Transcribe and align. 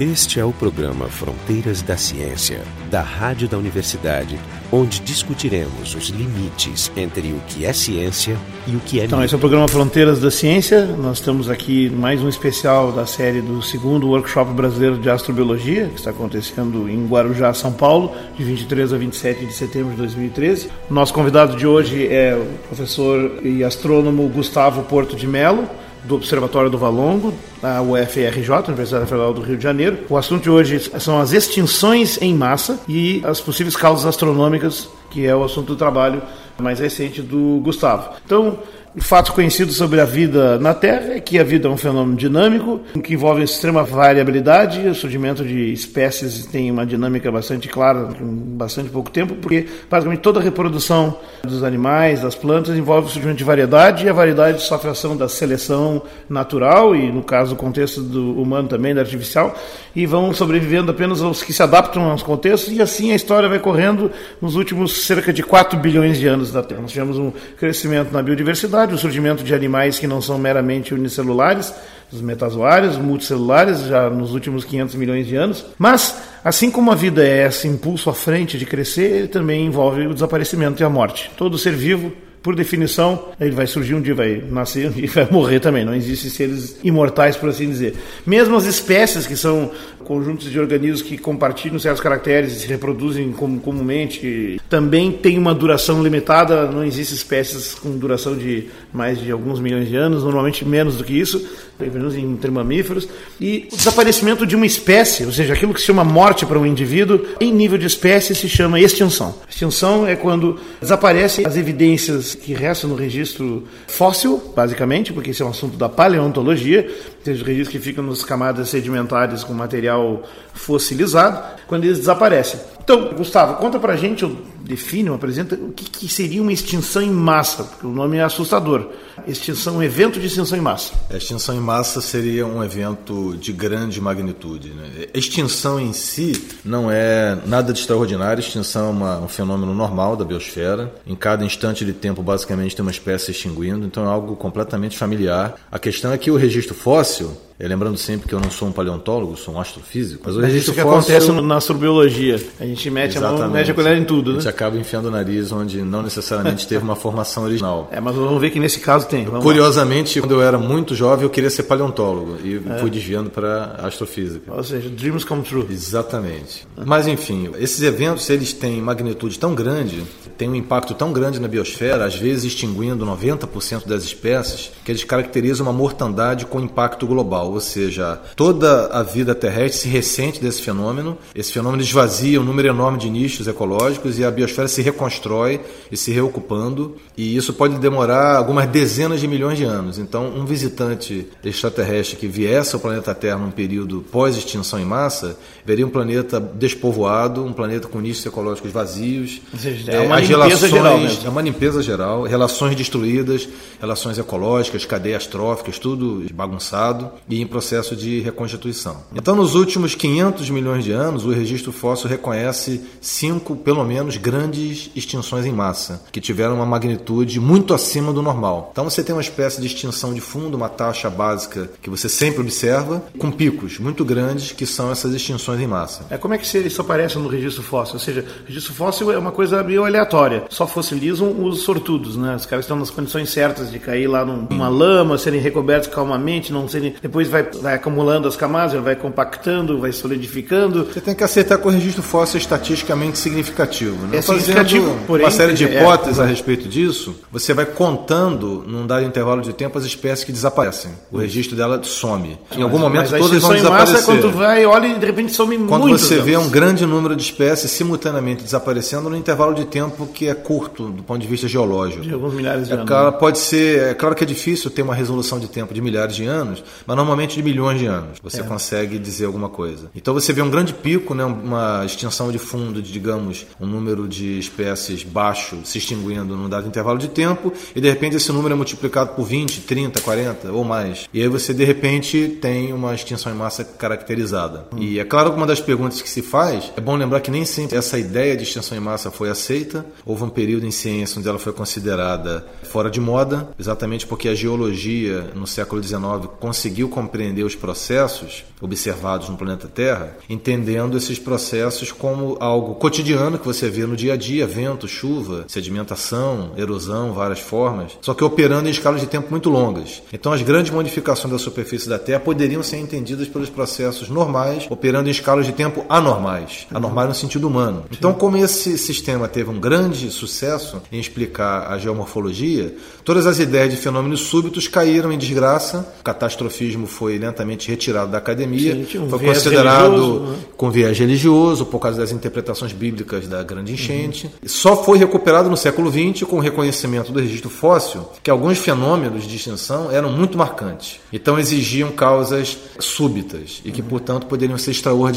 Este 0.00 0.40
é 0.40 0.44
o 0.44 0.52
programa 0.52 1.06
Fronteiras 1.06 1.82
da 1.82 1.98
Ciência, 1.98 2.62
da 2.90 3.02
Rádio 3.02 3.46
da 3.46 3.58
Universidade, 3.58 4.38
onde 4.72 5.00
discutiremos 5.00 5.94
os 5.94 6.08
limites 6.08 6.90
entre 6.96 7.28
o 7.28 7.40
que 7.46 7.66
é 7.66 7.74
ciência 7.74 8.34
e 8.66 8.74
o 8.74 8.80
que 8.80 9.00
é 9.00 9.04
Então, 9.04 9.22
esse 9.22 9.34
é 9.34 9.36
o 9.36 9.40
programa 9.40 9.68
Fronteiras 9.68 10.18
da 10.18 10.30
Ciência. 10.30 10.86
Nós 10.86 11.18
estamos 11.18 11.50
aqui 11.50 11.90
mais 11.90 12.22
um 12.22 12.28
especial 12.28 12.90
da 12.90 13.04
série 13.04 13.42
do 13.42 13.60
segundo 13.60 14.08
Workshop 14.08 14.54
Brasileiro 14.54 14.96
de 14.96 15.10
Astrobiologia, 15.10 15.88
que 15.88 15.98
está 15.98 16.10
acontecendo 16.10 16.88
em 16.88 17.06
Guarujá, 17.06 17.52
São 17.52 17.72
Paulo, 17.72 18.12
de 18.36 18.42
23 18.42 18.94
a 18.94 18.96
27 18.96 19.44
de 19.44 19.52
setembro 19.52 19.90
de 19.90 19.98
2013. 19.98 20.70
Nosso 20.90 21.12
convidado 21.12 21.54
de 21.54 21.66
hoje 21.66 22.06
é 22.06 22.34
o 22.34 22.66
professor 22.66 23.40
e 23.44 23.62
astrônomo 23.62 24.26
Gustavo 24.30 24.84
Porto 24.84 25.14
de 25.14 25.26
Melo, 25.26 25.68
do 26.04 26.16
Observatório 26.16 26.70
do 26.70 26.78
Valongo, 26.78 27.32
da 27.60 27.80
UFRJ, 27.82 28.50
Universidade 28.68 29.06
Federal 29.06 29.32
do 29.32 29.40
Rio 29.40 29.56
de 29.56 29.62
Janeiro. 29.62 29.98
O 30.08 30.16
assunto 30.16 30.42
de 30.42 30.50
hoje 30.50 30.78
são 30.98 31.20
as 31.20 31.32
extinções 31.32 32.20
em 32.20 32.34
massa 32.34 32.80
e 32.88 33.22
as 33.24 33.40
possíveis 33.40 33.76
causas 33.76 34.06
astronômicas, 34.06 34.88
que 35.10 35.26
é 35.26 35.34
o 35.34 35.44
assunto 35.44 35.68
do 35.68 35.76
trabalho 35.76 36.22
mais 36.58 36.80
recente 36.80 37.22
do 37.22 37.60
Gustavo. 37.62 38.10
Então, 38.24 38.58
fato 39.00 39.32
conhecido 39.32 39.72
sobre 39.72 40.00
a 40.00 40.04
vida 40.04 40.58
na 40.58 40.74
Terra 40.74 41.14
é 41.14 41.20
que 41.20 41.38
a 41.38 41.44
vida 41.44 41.66
é 41.66 41.70
um 41.70 41.76
fenômeno 41.76 42.16
dinâmico, 42.16 42.80
que 43.02 43.14
envolve 43.14 43.42
extrema 43.42 43.82
variabilidade, 43.82 44.86
o 44.86 44.94
surgimento 44.94 45.44
de 45.44 45.72
espécies 45.72 46.44
tem 46.46 46.70
uma 46.70 46.84
dinâmica 46.84 47.30
bastante 47.32 47.68
clara, 47.68 48.08
em 48.20 48.56
bastante 48.56 48.90
pouco 48.90 49.10
tempo, 49.10 49.34
porque 49.36 49.66
basicamente 49.90 50.20
toda 50.20 50.40
a 50.40 50.42
reprodução 50.42 51.16
dos 51.42 51.62
animais, 51.64 52.20
das 52.20 52.34
plantas, 52.34 52.76
envolve 52.76 53.06
o 53.06 53.10
surgimento 53.10 53.38
de 53.38 53.44
variedade, 53.44 54.04
e 54.04 54.08
a 54.08 54.12
variedade 54.12 54.60
sofre 54.62 54.88
a 54.88 54.92
ação 54.92 55.16
da 55.16 55.28
seleção 55.28 56.02
natural, 56.28 56.94
e 56.94 57.10
no 57.10 57.22
caso 57.22 57.54
o 57.54 57.56
contexto 57.56 58.02
do 58.02 58.40
humano 58.40 58.68
também, 58.68 58.94
da 58.94 59.00
artificial, 59.00 59.54
e 59.96 60.04
vão 60.04 60.34
sobrevivendo 60.34 60.90
apenas 60.90 61.20
os 61.20 61.42
que 61.42 61.52
se 61.52 61.62
adaptam 61.62 62.10
aos 62.10 62.22
contextos, 62.22 62.72
e 62.72 62.82
assim 62.82 63.12
a 63.12 63.14
história 63.14 63.48
vai 63.48 63.58
correndo 63.58 64.10
nos 64.40 64.54
últimos 64.54 65.06
cerca 65.06 65.32
de 65.32 65.42
4 65.42 65.78
bilhões 65.78 66.18
de 66.18 66.26
anos 66.26 66.52
da 66.52 66.62
Terra. 66.62 66.82
Nós 66.82 66.92
tivemos 66.92 67.16
um 67.16 67.32
crescimento 67.56 68.12
na 68.12 68.22
biodiversidade, 68.22 68.81
o 68.90 68.98
surgimento 68.98 69.44
de 69.44 69.54
animais 69.54 69.98
que 69.98 70.06
não 70.06 70.20
são 70.20 70.38
meramente 70.38 70.92
unicelulares, 70.94 71.72
os 72.12 72.20
metazoários, 72.20 72.96
multicelulares, 72.96 73.80
já 73.82 74.10
nos 74.10 74.32
últimos 74.32 74.64
500 74.64 74.94
milhões 74.96 75.26
de 75.26 75.36
anos. 75.36 75.64
Mas, 75.78 76.20
assim 76.44 76.70
como 76.70 76.90
a 76.90 76.94
vida 76.94 77.24
é 77.24 77.46
esse 77.46 77.68
impulso 77.68 78.10
à 78.10 78.14
frente 78.14 78.58
de 78.58 78.66
crescer, 78.66 79.10
ele 79.10 79.28
também 79.28 79.64
envolve 79.66 80.06
o 80.06 80.14
desaparecimento 80.14 80.82
e 80.82 80.84
a 80.84 80.90
morte. 80.90 81.30
Todo 81.36 81.56
ser 81.56 81.72
vivo 81.72 82.12
por 82.42 82.56
definição, 82.56 83.28
ele 83.40 83.52
vai 83.52 83.66
surgir 83.66 83.94
um 83.94 84.00
dia, 84.00 84.14
vai 84.14 84.42
nascer 84.50 84.92
e 84.96 85.06
vai 85.08 85.28
morrer 85.30 85.60
também. 85.60 85.84
Não 85.84 85.94
existem 85.94 86.30
seres 86.30 86.76
imortais, 86.82 87.36
por 87.36 87.48
assim 87.48 87.68
dizer. 87.68 87.94
Mesmo 88.26 88.56
as 88.56 88.64
espécies, 88.64 89.26
que 89.26 89.36
são 89.36 89.70
conjuntos 90.02 90.50
de 90.50 90.58
organismos 90.58 91.00
que 91.00 91.16
compartilham 91.16 91.78
certos 91.78 92.02
caracteres 92.02 92.52
e 92.52 92.60
se 92.60 92.66
reproduzem 92.66 93.30
com, 93.32 93.58
comumente, 93.58 94.60
também 94.68 95.12
têm 95.12 95.38
uma 95.38 95.54
duração 95.54 96.02
limitada. 96.02 96.66
Não 96.70 96.84
existem 96.84 97.16
espécies 97.16 97.74
com 97.74 97.96
duração 97.96 98.36
de 98.36 98.68
mais 98.92 99.20
de 99.20 99.30
alguns 99.30 99.60
milhões 99.60 99.88
de 99.88 99.96
anos, 99.96 100.24
normalmente 100.24 100.64
menos 100.64 100.96
do 100.96 101.04
que 101.04 101.18
isso, 101.18 101.46
pelo 101.78 101.92
menos 101.92 102.16
entre 102.16 102.50
mamíferos. 102.50 103.08
E 103.40 103.68
o 103.72 103.76
desaparecimento 103.76 104.44
de 104.44 104.56
uma 104.56 104.66
espécie, 104.66 105.24
ou 105.24 105.32
seja, 105.32 105.54
aquilo 105.54 105.72
que 105.72 105.80
se 105.80 105.86
chama 105.86 106.04
morte 106.04 106.44
para 106.44 106.58
um 106.58 106.66
indivíduo, 106.66 107.24
em 107.40 107.52
nível 107.52 107.78
de 107.78 107.86
espécie 107.86 108.34
se 108.34 108.48
chama 108.48 108.80
extinção. 108.80 109.36
Extinção 109.48 110.06
é 110.06 110.16
quando 110.16 110.58
desaparecem 110.80 111.46
as 111.46 111.56
evidências 111.56 112.31
que 112.34 112.54
restam 112.54 112.90
no 112.90 112.96
registro 112.96 113.66
fóssil, 113.86 114.52
basicamente, 114.54 115.12
porque 115.12 115.30
esse 115.30 115.42
é 115.42 115.44
um 115.44 115.50
assunto 115.50 115.76
da 115.76 115.88
paleontologia, 115.88 116.88
seja, 117.24 117.44
registros 117.44 117.68
que 117.76 117.78
ficam 117.78 118.04
nas 118.04 118.24
camadas 118.24 118.68
sedimentares 118.68 119.44
com 119.44 119.52
material 119.52 120.22
fossilizado, 120.54 121.42
quando 121.66 121.84
eles 121.84 121.98
desaparecem. 121.98 122.60
Então, 122.82 123.14
Gustavo, 123.14 123.56
conta 123.56 123.78
pra 123.78 123.96
gente, 123.96 124.24
define, 124.72 125.10
apresenta 125.10 125.54
o 125.54 125.72
que, 125.72 125.84
que, 125.84 126.08
seria 126.08 126.40
uma 126.40 126.52
extinção 126.52 127.02
em 127.02 127.10
massa, 127.10 127.64
porque 127.64 127.86
o 127.86 127.90
nome 127.90 128.16
é 128.16 128.22
assustador. 128.22 128.88
Extinção, 129.26 129.76
um 129.76 129.82
evento 129.82 130.18
de 130.18 130.26
extinção 130.26 130.56
em 130.56 130.60
massa. 130.60 130.94
A 131.10 131.16
extinção 131.16 131.54
em 131.54 131.60
massa 131.60 132.00
seria 132.00 132.46
um 132.46 132.64
evento 132.64 133.36
de 133.36 133.52
grande 133.52 134.00
magnitude. 134.00 134.70
Né? 134.70 135.06
A 135.14 135.18
extinção 135.18 135.78
em 135.78 135.92
si 135.92 136.48
não 136.64 136.90
é 136.90 137.38
nada 137.46 137.72
de 137.72 137.78
extraordinário, 137.78 138.42
a 138.42 138.46
extinção 138.46 138.86
é 138.86 138.90
uma, 138.90 139.20
um 139.20 139.28
fenômeno 139.28 139.74
normal 139.74 140.16
da 140.16 140.24
biosfera. 140.24 140.92
Em 141.06 141.14
cada 141.14 141.44
instante 141.44 141.84
de 141.84 141.92
tempo, 141.92 142.22
basicamente, 142.22 142.74
tem 142.74 142.82
uma 142.82 142.90
espécie 142.90 143.30
extinguindo, 143.30 143.86
então 143.86 144.04
é 144.04 144.08
algo 144.08 144.34
completamente 144.34 144.96
familiar. 144.96 145.54
A 145.70 145.78
questão 145.78 146.12
é 146.12 146.18
que 146.18 146.30
o 146.30 146.36
registro 146.36 146.74
fóssil, 146.74 147.36
é, 147.62 147.68
lembrando 147.68 147.96
sempre 147.96 148.26
que 148.26 148.34
eu 148.34 148.40
não 148.40 148.50
sou 148.50 148.66
um 148.66 148.72
paleontólogo, 148.72 149.36
sou 149.36 149.54
um 149.54 149.60
astrofísico. 149.60 150.24
Mas 150.26 150.36
o 150.36 150.40
registro 150.40 150.74
que 150.74 150.82
fóssil... 150.82 151.16
acontece 151.16 151.42
na 151.42 151.56
astrobiologia. 151.58 152.42
A 152.58 152.64
gente 152.64 152.90
mete 152.90 153.18
Exatamente. 153.18 153.40
a 153.40 153.44
mão, 153.44 153.54
mete 153.54 153.70
a 153.70 153.74
colher 153.74 153.96
em 153.96 154.04
tudo, 154.04 154.32
né? 154.32 154.38
A 154.38 154.40
gente 154.40 154.48
acaba 154.48 154.76
enfiando 154.76 155.06
o 155.06 155.10
nariz 155.12 155.52
onde 155.52 155.80
não 155.80 156.02
necessariamente 156.02 156.66
teve 156.66 156.82
uma 156.82 156.96
formação 156.96 157.44
original. 157.44 157.88
É, 157.92 158.00
mas 158.00 158.16
vamos 158.16 158.40
ver 158.40 158.50
que 158.50 158.58
nesse 158.58 158.80
caso 158.80 159.06
tem. 159.06 159.26
Vamos 159.26 159.44
Curiosamente, 159.44 160.18
lá. 160.18 160.26
quando 160.26 160.32
eu 160.32 160.42
era 160.42 160.58
muito 160.58 160.96
jovem, 160.96 161.22
eu 161.22 161.30
queria 161.30 161.50
ser 161.50 161.62
paleontólogo 161.62 162.36
e 162.42 162.56
é. 162.56 162.78
fui 162.78 162.90
desviando 162.90 163.30
para 163.30 163.76
astrofísica. 163.84 164.52
Ou 164.52 164.64
seja, 164.64 164.88
dreams 164.88 165.22
come 165.22 165.42
true. 165.44 165.64
Exatamente. 165.70 166.66
Mas 166.84 167.06
enfim, 167.06 167.48
esses 167.60 167.80
eventos 167.80 168.28
eles 168.28 168.52
têm 168.52 168.82
magnitude 168.82 169.38
tão 169.38 169.54
grande, 169.54 170.02
têm 170.36 170.48
um 170.48 170.56
impacto 170.56 170.94
tão 170.94 171.12
grande 171.12 171.40
na 171.40 171.46
biosfera, 171.46 172.06
às 172.06 172.16
vezes 172.16 172.46
extinguindo 172.46 173.06
90% 173.06 173.86
das 173.86 174.02
espécies, 174.02 174.72
que 174.84 174.90
eles 174.90 175.04
caracterizam 175.04 175.64
uma 175.64 175.72
mortandade 175.72 176.44
com 176.44 176.58
impacto 176.58 177.06
global, 177.06 177.51
ou 177.52 177.60
seja, 177.60 178.20
toda 178.34 178.86
a 178.86 179.02
vida 179.02 179.34
terrestre 179.34 179.82
se 179.82 179.88
ressente 179.88 180.40
desse 180.40 180.62
fenômeno. 180.62 181.18
Esse 181.34 181.52
fenômeno 181.52 181.82
esvazia 181.82 182.40
um 182.40 182.44
número 182.44 182.68
enorme 182.68 182.98
de 182.98 183.10
nichos 183.10 183.46
ecológicos 183.46 184.18
e 184.18 184.24
a 184.24 184.30
biosfera 184.30 184.68
se 184.68 184.82
reconstrói 184.82 185.60
e 185.90 185.96
se 185.96 186.10
reocupando. 186.10 186.96
E 187.16 187.36
isso 187.36 187.52
pode 187.52 187.78
demorar 187.78 188.36
algumas 188.36 188.68
dezenas 188.68 189.20
de 189.20 189.28
milhões 189.28 189.58
de 189.58 189.64
anos. 189.64 189.98
Então, 189.98 190.26
um 190.34 190.44
visitante 190.44 191.28
extraterrestre 191.44 192.16
que 192.16 192.26
viesse 192.26 192.74
ao 192.74 192.80
planeta 192.80 193.14
Terra 193.14 193.38
num 193.38 193.50
período 193.50 194.04
pós-extinção 194.10 194.80
em 194.80 194.84
massa, 194.84 195.36
veria 195.64 195.86
um 195.86 195.90
planeta 195.90 196.40
despovoado, 196.40 197.44
um 197.44 197.52
planeta 197.52 197.88
com 197.88 198.00
nichos 198.00 198.24
ecológicos 198.24 198.70
vazios. 198.70 199.40
Seja, 199.56 199.90
é 199.92 200.00
uma 200.00 200.20
limpeza 200.20 200.66
relações, 200.66 200.70
geral. 200.70 200.98
Mesmo. 200.98 201.26
É 201.26 201.28
uma 201.28 201.42
limpeza 201.42 201.82
geral, 201.82 202.22
relações 202.24 202.76
destruídas, 202.76 203.48
relações 203.80 204.18
ecológicas, 204.18 204.84
cadeias 204.84 205.26
tróficas, 205.26 205.78
tudo 205.78 206.24
bagunçado 206.32 207.10
e 207.28 207.40
em 207.40 207.46
processo 207.46 207.94
de 207.94 208.20
reconstituição. 208.20 209.02
Então, 209.14 209.34
nos 209.34 209.54
últimos 209.54 209.94
500 209.94 210.50
milhões 210.50 210.84
de 210.84 210.92
anos, 210.92 211.24
o 211.24 211.30
registro 211.30 211.72
fóssil 211.72 212.08
reconhece 212.08 212.80
cinco, 213.00 213.56
pelo 213.56 213.84
menos, 213.84 214.16
grandes 214.16 214.90
extinções 214.94 215.46
em 215.46 215.52
massa, 215.52 216.02
que 216.10 216.20
tiveram 216.20 216.54
uma 216.54 216.66
magnitude 216.66 217.38
muito 217.40 217.74
acima 217.74 218.12
do 218.12 218.22
normal. 218.22 218.70
Então, 218.72 218.84
você 218.84 219.02
tem 219.02 219.14
uma 219.14 219.22
espécie 219.22 219.60
de 219.60 219.66
extinção 219.66 220.12
de 220.12 220.20
fundo, 220.20 220.56
uma 220.56 220.68
taxa 220.68 221.08
básica 221.08 221.70
que 221.80 221.90
você 221.90 222.08
sempre 222.08 222.40
observa, 222.40 223.02
com 223.18 223.30
picos 223.30 223.78
muito 223.78 224.04
grandes, 224.04 224.52
que 224.52 224.66
são 224.66 224.90
essas 224.90 225.14
extinções 225.14 225.51
em 225.60 225.66
massa. 225.66 226.04
É 226.10 226.16
como 226.16 226.34
é 226.34 226.38
que 226.38 226.44
isso 226.44 226.80
aparece 226.80 227.18
no 227.18 227.28
registro 227.28 227.62
fóssil? 227.62 227.94
Ou 227.94 228.00
seja, 228.00 228.24
o 228.44 228.48
registro 228.48 228.74
fóssil 228.74 229.12
é 229.12 229.18
uma 229.18 229.32
coisa 229.32 229.62
meio 229.62 229.84
aleatória. 229.84 230.44
Só 230.48 230.66
fossilizam 230.66 231.44
os 231.44 231.60
sortudos, 231.60 232.16
né? 232.16 232.36
Os 232.36 232.46
caras 232.46 232.64
estão 232.64 232.78
nas 232.78 232.90
condições 232.90 233.30
certas 233.30 233.70
de 233.70 233.78
cair 233.78 234.06
lá 234.06 234.24
numa 234.24 234.68
lama, 234.68 235.18
serem 235.18 235.40
recobertos 235.40 235.88
calmamente, 235.88 236.52
não 236.52 236.68
serem. 236.68 236.94
Depois 237.00 237.28
vai, 237.28 237.42
vai 237.42 237.74
acumulando 237.74 238.28
as 238.28 238.36
camadas, 238.36 238.80
vai 238.82 238.96
compactando, 238.96 239.78
vai 239.78 239.92
solidificando. 239.92 240.84
Você 240.84 241.00
tem 241.00 241.14
que 241.14 241.24
aceitar 241.24 241.58
que 241.58 241.66
o 241.66 241.70
registro 241.70 242.02
fóssil 242.02 242.38
é 242.38 242.40
estatisticamente 242.40 243.18
significativo. 243.18 244.06
Né? 244.06 244.18
É 244.18 244.22
significativo, 244.22 244.96
porém, 245.06 245.24
uma 245.24 245.30
série 245.30 245.54
de 245.54 245.64
hipóteses 245.64 246.18
é, 246.18 246.22
a 246.22 246.26
respeito 246.26 246.68
disso. 246.68 247.14
Você 247.30 247.52
vai 247.54 247.66
contando, 247.66 248.64
num 248.66 248.86
dado 248.86 249.04
intervalo 249.04 249.42
de 249.42 249.52
tempo, 249.52 249.78
as 249.78 249.84
espécies 249.84 250.24
que 250.24 250.32
desaparecem. 250.32 250.92
O 251.10 251.18
registro 251.18 251.56
dela 251.56 251.82
some. 251.82 252.38
Em 252.56 252.62
algum 252.62 252.78
momento, 252.78 253.10
mas 253.10 253.20
todas 253.20 253.42
vão 253.42 253.54
desaparecer. 253.54 253.94
Massa 253.94 254.12
é 254.12 254.14
quando 254.14 254.30
vai, 254.30 254.66
olha 254.66 254.86
e 254.86 254.98
de 254.98 255.06
repente 255.06 255.32
some 255.42 255.58
muito. 255.58 255.68
Quando 255.68 255.88
você 255.88 256.20
vê 256.20 256.36
um 256.36 256.48
grande 256.48 256.86
número 256.86 257.16
de 257.16 257.22
espécies 257.22 257.70
simultaneamente 257.70 258.42
desaparecendo 258.42 259.10
num 259.10 259.16
intervalo 259.16 259.54
de 259.54 259.64
tempo 259.64 260.06
que 260.06 260.28
é 260.28 260.34
curto 260.34 260.88
do 260.88 261.02
ponto 261.02 261.20
de 261.20 261.26
vista 261.26 261.48
geológico. 261.48 262.02
De 262.02 262.12
alguns 262.12 262.34
milhares 262.34 262.66
de 262.66 262.72
é 262.72 262.76
anos. 262.76 262.88
Claro, 262.88 263.12
pode 263.14 263.38
ser, 263.38 263.90
é 263.90 263.94
claro 263.94 264.14
que 264.14 264.24
é 264.24 264.26
difícil 264.26 264.70
ter 264.70 264.82
uma 264.82 264.94
resolução 264.94 265.38
de 265.38 265.48
tempo 265.48 265.74
de 265.74 265.80
milhares 265.80 266.14
de 266.14 266.24
anos, 266.24 266.62
mas 266.86 266.96
normalmente 266.96 267.36
de 267.36 267.42
milhões 267.42 267.78
de 267.78 267.86
anos 267.86 268.18
você 268.22 268.40
é. 268.40 268.44
consegue 268.44 268.98
dizer 268.98 269.26
alguma 269.26 269.48
coisa. 269.48 269.90
Então 269.94 270.14
você 270.14 270.32
vê 270.32 270.42
um 270.42 270.50
grande 270.50 270.72
pico, 270.72 271.14
né, 271.14 271.24
uma 271.24 271.84
extinção 271.84 272.30
de 272.30 272.38
fundo 272.38 272.80
de, 272.80 272.92
digamos, 272.92 273.46
um 273.60 273.66
número 273.66 274.06
de 274.08 274.38
espécies 274.38 275.02
baixo 275.02 275.58
se 275.64 275.78
extinguindo 275.78 276.36
num 276.36 276.48
dado 276.48 276.66
intervalo 276.66 276.98
de 276.98 277.08
tempo, 277.08 277.52
e 277.74 277.80
de 277.80 277.88
repente 277.88 278.16
esse 278.16 278.30
número 278.32 278.54
é 278.54 278.56
multiplicado 278.56 279.10
por 279.14 279.24
20, 279.24 279.62
30, 279.62 280.00
40 280.00 280.52
ou 280.52 280.64
mais. 280.64 281.08
E 281.12 281.20
aí 281.20 281.28
você 281.28 281.52
de 281.52 281.64
repente 281.64 282.38
tem 282.40 282.72
uma 282.72 282.94
extinção 282.94 283.32
em 283.32 283.34
massa 283.34 283.64
caracterizada. 283.64 284.66
Hum. 284.72 284.78
E 284.78 284.98
é 284.98 285.04
claro 285.04 285.31
uma 285.36 285.46
das 285.46 285.60
perguntas 285.60 286.00
que 286.02 286.08
se 286.08 286.22
faz, 286.22 286.72
é 286.76 286.80
bom 286.80 286.96
lembrar 286.96 287.20
que 287.20 287.30
nem 287.30 287.44
sempre 287.44 287.76
essa 287.76 287.98
ideia 287.98 288.36
de 288.36 288.42
extinção 288.42 288.76
em 288.76 288.80
massa 288.80 289.10
foi 289.10 289.30
aceita. 289.30 289.84
Houve 290.04 290.24
um 290.24 290.28
período 290.28 290.66
em 290.66 290.70
ciência 290.70 291.18
onde 291.18 291.28
ela 291.28 291.38
foi 291.38 291.52
considerada 291.52 292.46
fora 292.64 292.90
de 292.90 293.00
moda, 293.00 293.48
exatamente 293.58 294.06
porque 294.06 294.28
a 294.28 294.34
geologia 294.34 295.30
no 295.34 295.46
século 295.46 295.82
XIX 295.82 296.02
conseguiu 296.40 296.88
compreender 296.88 297.44
os 297.44 297.54
processos 297.54 298.44
observados 298.60 299.28
no 299.28 299.36
planeta 299.36 299.68
Terra, 299.68 300.16
entendendo 300.28 300.96
esses 300.96 301.18
processos 301.18 301.90
como 301.90 302.36
algo 302.40 302.76
cotidiano 302.76 303.38
que 303.38 303.44
você 303.46 303.68
vê 303.68 303.84
no 303.84 303.96
dia 303.96 304.14
a 304.14 304.16
dia, 304.16 304.46
vento, 304.46 304.86
chuva, 304.86 305.44
sedimentação, 305.48 306.52
erosão, 306.56 307.12
várias 307.12 307.40
formas, 307.40 307.98
só 308.00 308.14
que 308.14 308.24
operando 308.24 308.68
em 308.68 308.70
escalas 308.70 309.00
de 309.00 309.06
tempo 309.06 309.30
muito 309.30 309.50
longas. 309.50 310.02
Então 310.12 310.32
as 310.32 310.42
grandes 310.42 310.72
modificações 310.72 311.32
da 311.32 311.38
superfície 311.38 311.88
da 311.88 311.98
Terra 311.98 312.20
poderiam 312.20 312.62
ser 312.62 312.78
entendidas 312.78 313.28
pelos 313.28 313.50
processos 313.50 314.08
normais, 314.08 314.66
operando 314.70 315.08
em 315.08 315.12
escalas 315.22 315.46
de 315.46 315.52
tempo 315.52 315.84
anormais, 315.88 316.66
anormais 316.72 317.08
no 317.08 317.14
sentido 317.14 317.46
humano. 317.46 317.84
Então 317.90 318.12
como 318.12 318.36
esse 318.36 318.76
sistema 318.76 319.28
teve 319.28 319.48
um 319.48 319.60
grande 319.60 320.10
sucesso 320.10 320.82
em 320.90 320.98
explicar 320.98 321.72
a 321.72 321.78
geomorfologia, 321.78 322.74
todas 323.04 323.26
as 323.26 323.38
ideias 323.38 323.70
de 323.70 323.76
fenômenos 323.76 324.20
súbitos 324.20 324.66
caíram 324.66 325.12
em 325.12 325.18
desgraça, 325.18 325.94
o 326.00 326.04
catastrofismo 326.04 326.86
foi 326.86 327.18
lentamente 327.18 327.70
retirado 327.70 328.10
da 328.10 328.18
academia, 328.18 328.86
um 328.96 329.08
foi 329.08 329.18
considerado 329.20 330.20
né? 330.20 330.36
com 330.56 330.70
viés 330.70 330.98
religioso 330.98 331.66
por 331.66 331.78
causa 331.78 331.98
das 331.98 332.10
interpretações 332.10 332.72
bíblicas 332.72 333.28
da 333.28 333.42
grande 333.42 333.72
enchente. 333.72 334.26
Uhum. 334.26 334.48
Só 334.48 334.82
foi 334.82 334.98
recuperado 334.98 335.48
no 335.48 335.56
século 335.56 335.90
XX 335.90 336.26
com 336.28 336.36
o 336.36 336.40
reconhecimento 336.40 337.12
do 337.12 337.20
registro 337.20 337.48
fóssil 337.48 338.08
que 338.22 338.30
alguns 338.30 338.58
fenômenos 338.58 339.24
de 339.24 339.36
extinção 339.36 339.90
eram 339.90 340.10
muito 340.10 340.36
marcantes. 340.36 341.00
Então 341.12 341.38
exigiam 341.38 341.90
causas 341.92 342.58
súbitas 342.78 343.60
e 343.64 343.70
que, 343.70 343.80
uhum. 343.80 343.88
portanto, 343.88 344.26
poderiam 344.26 344.58
ser 344.58 344.72
extraordinárias. 344.72 345.11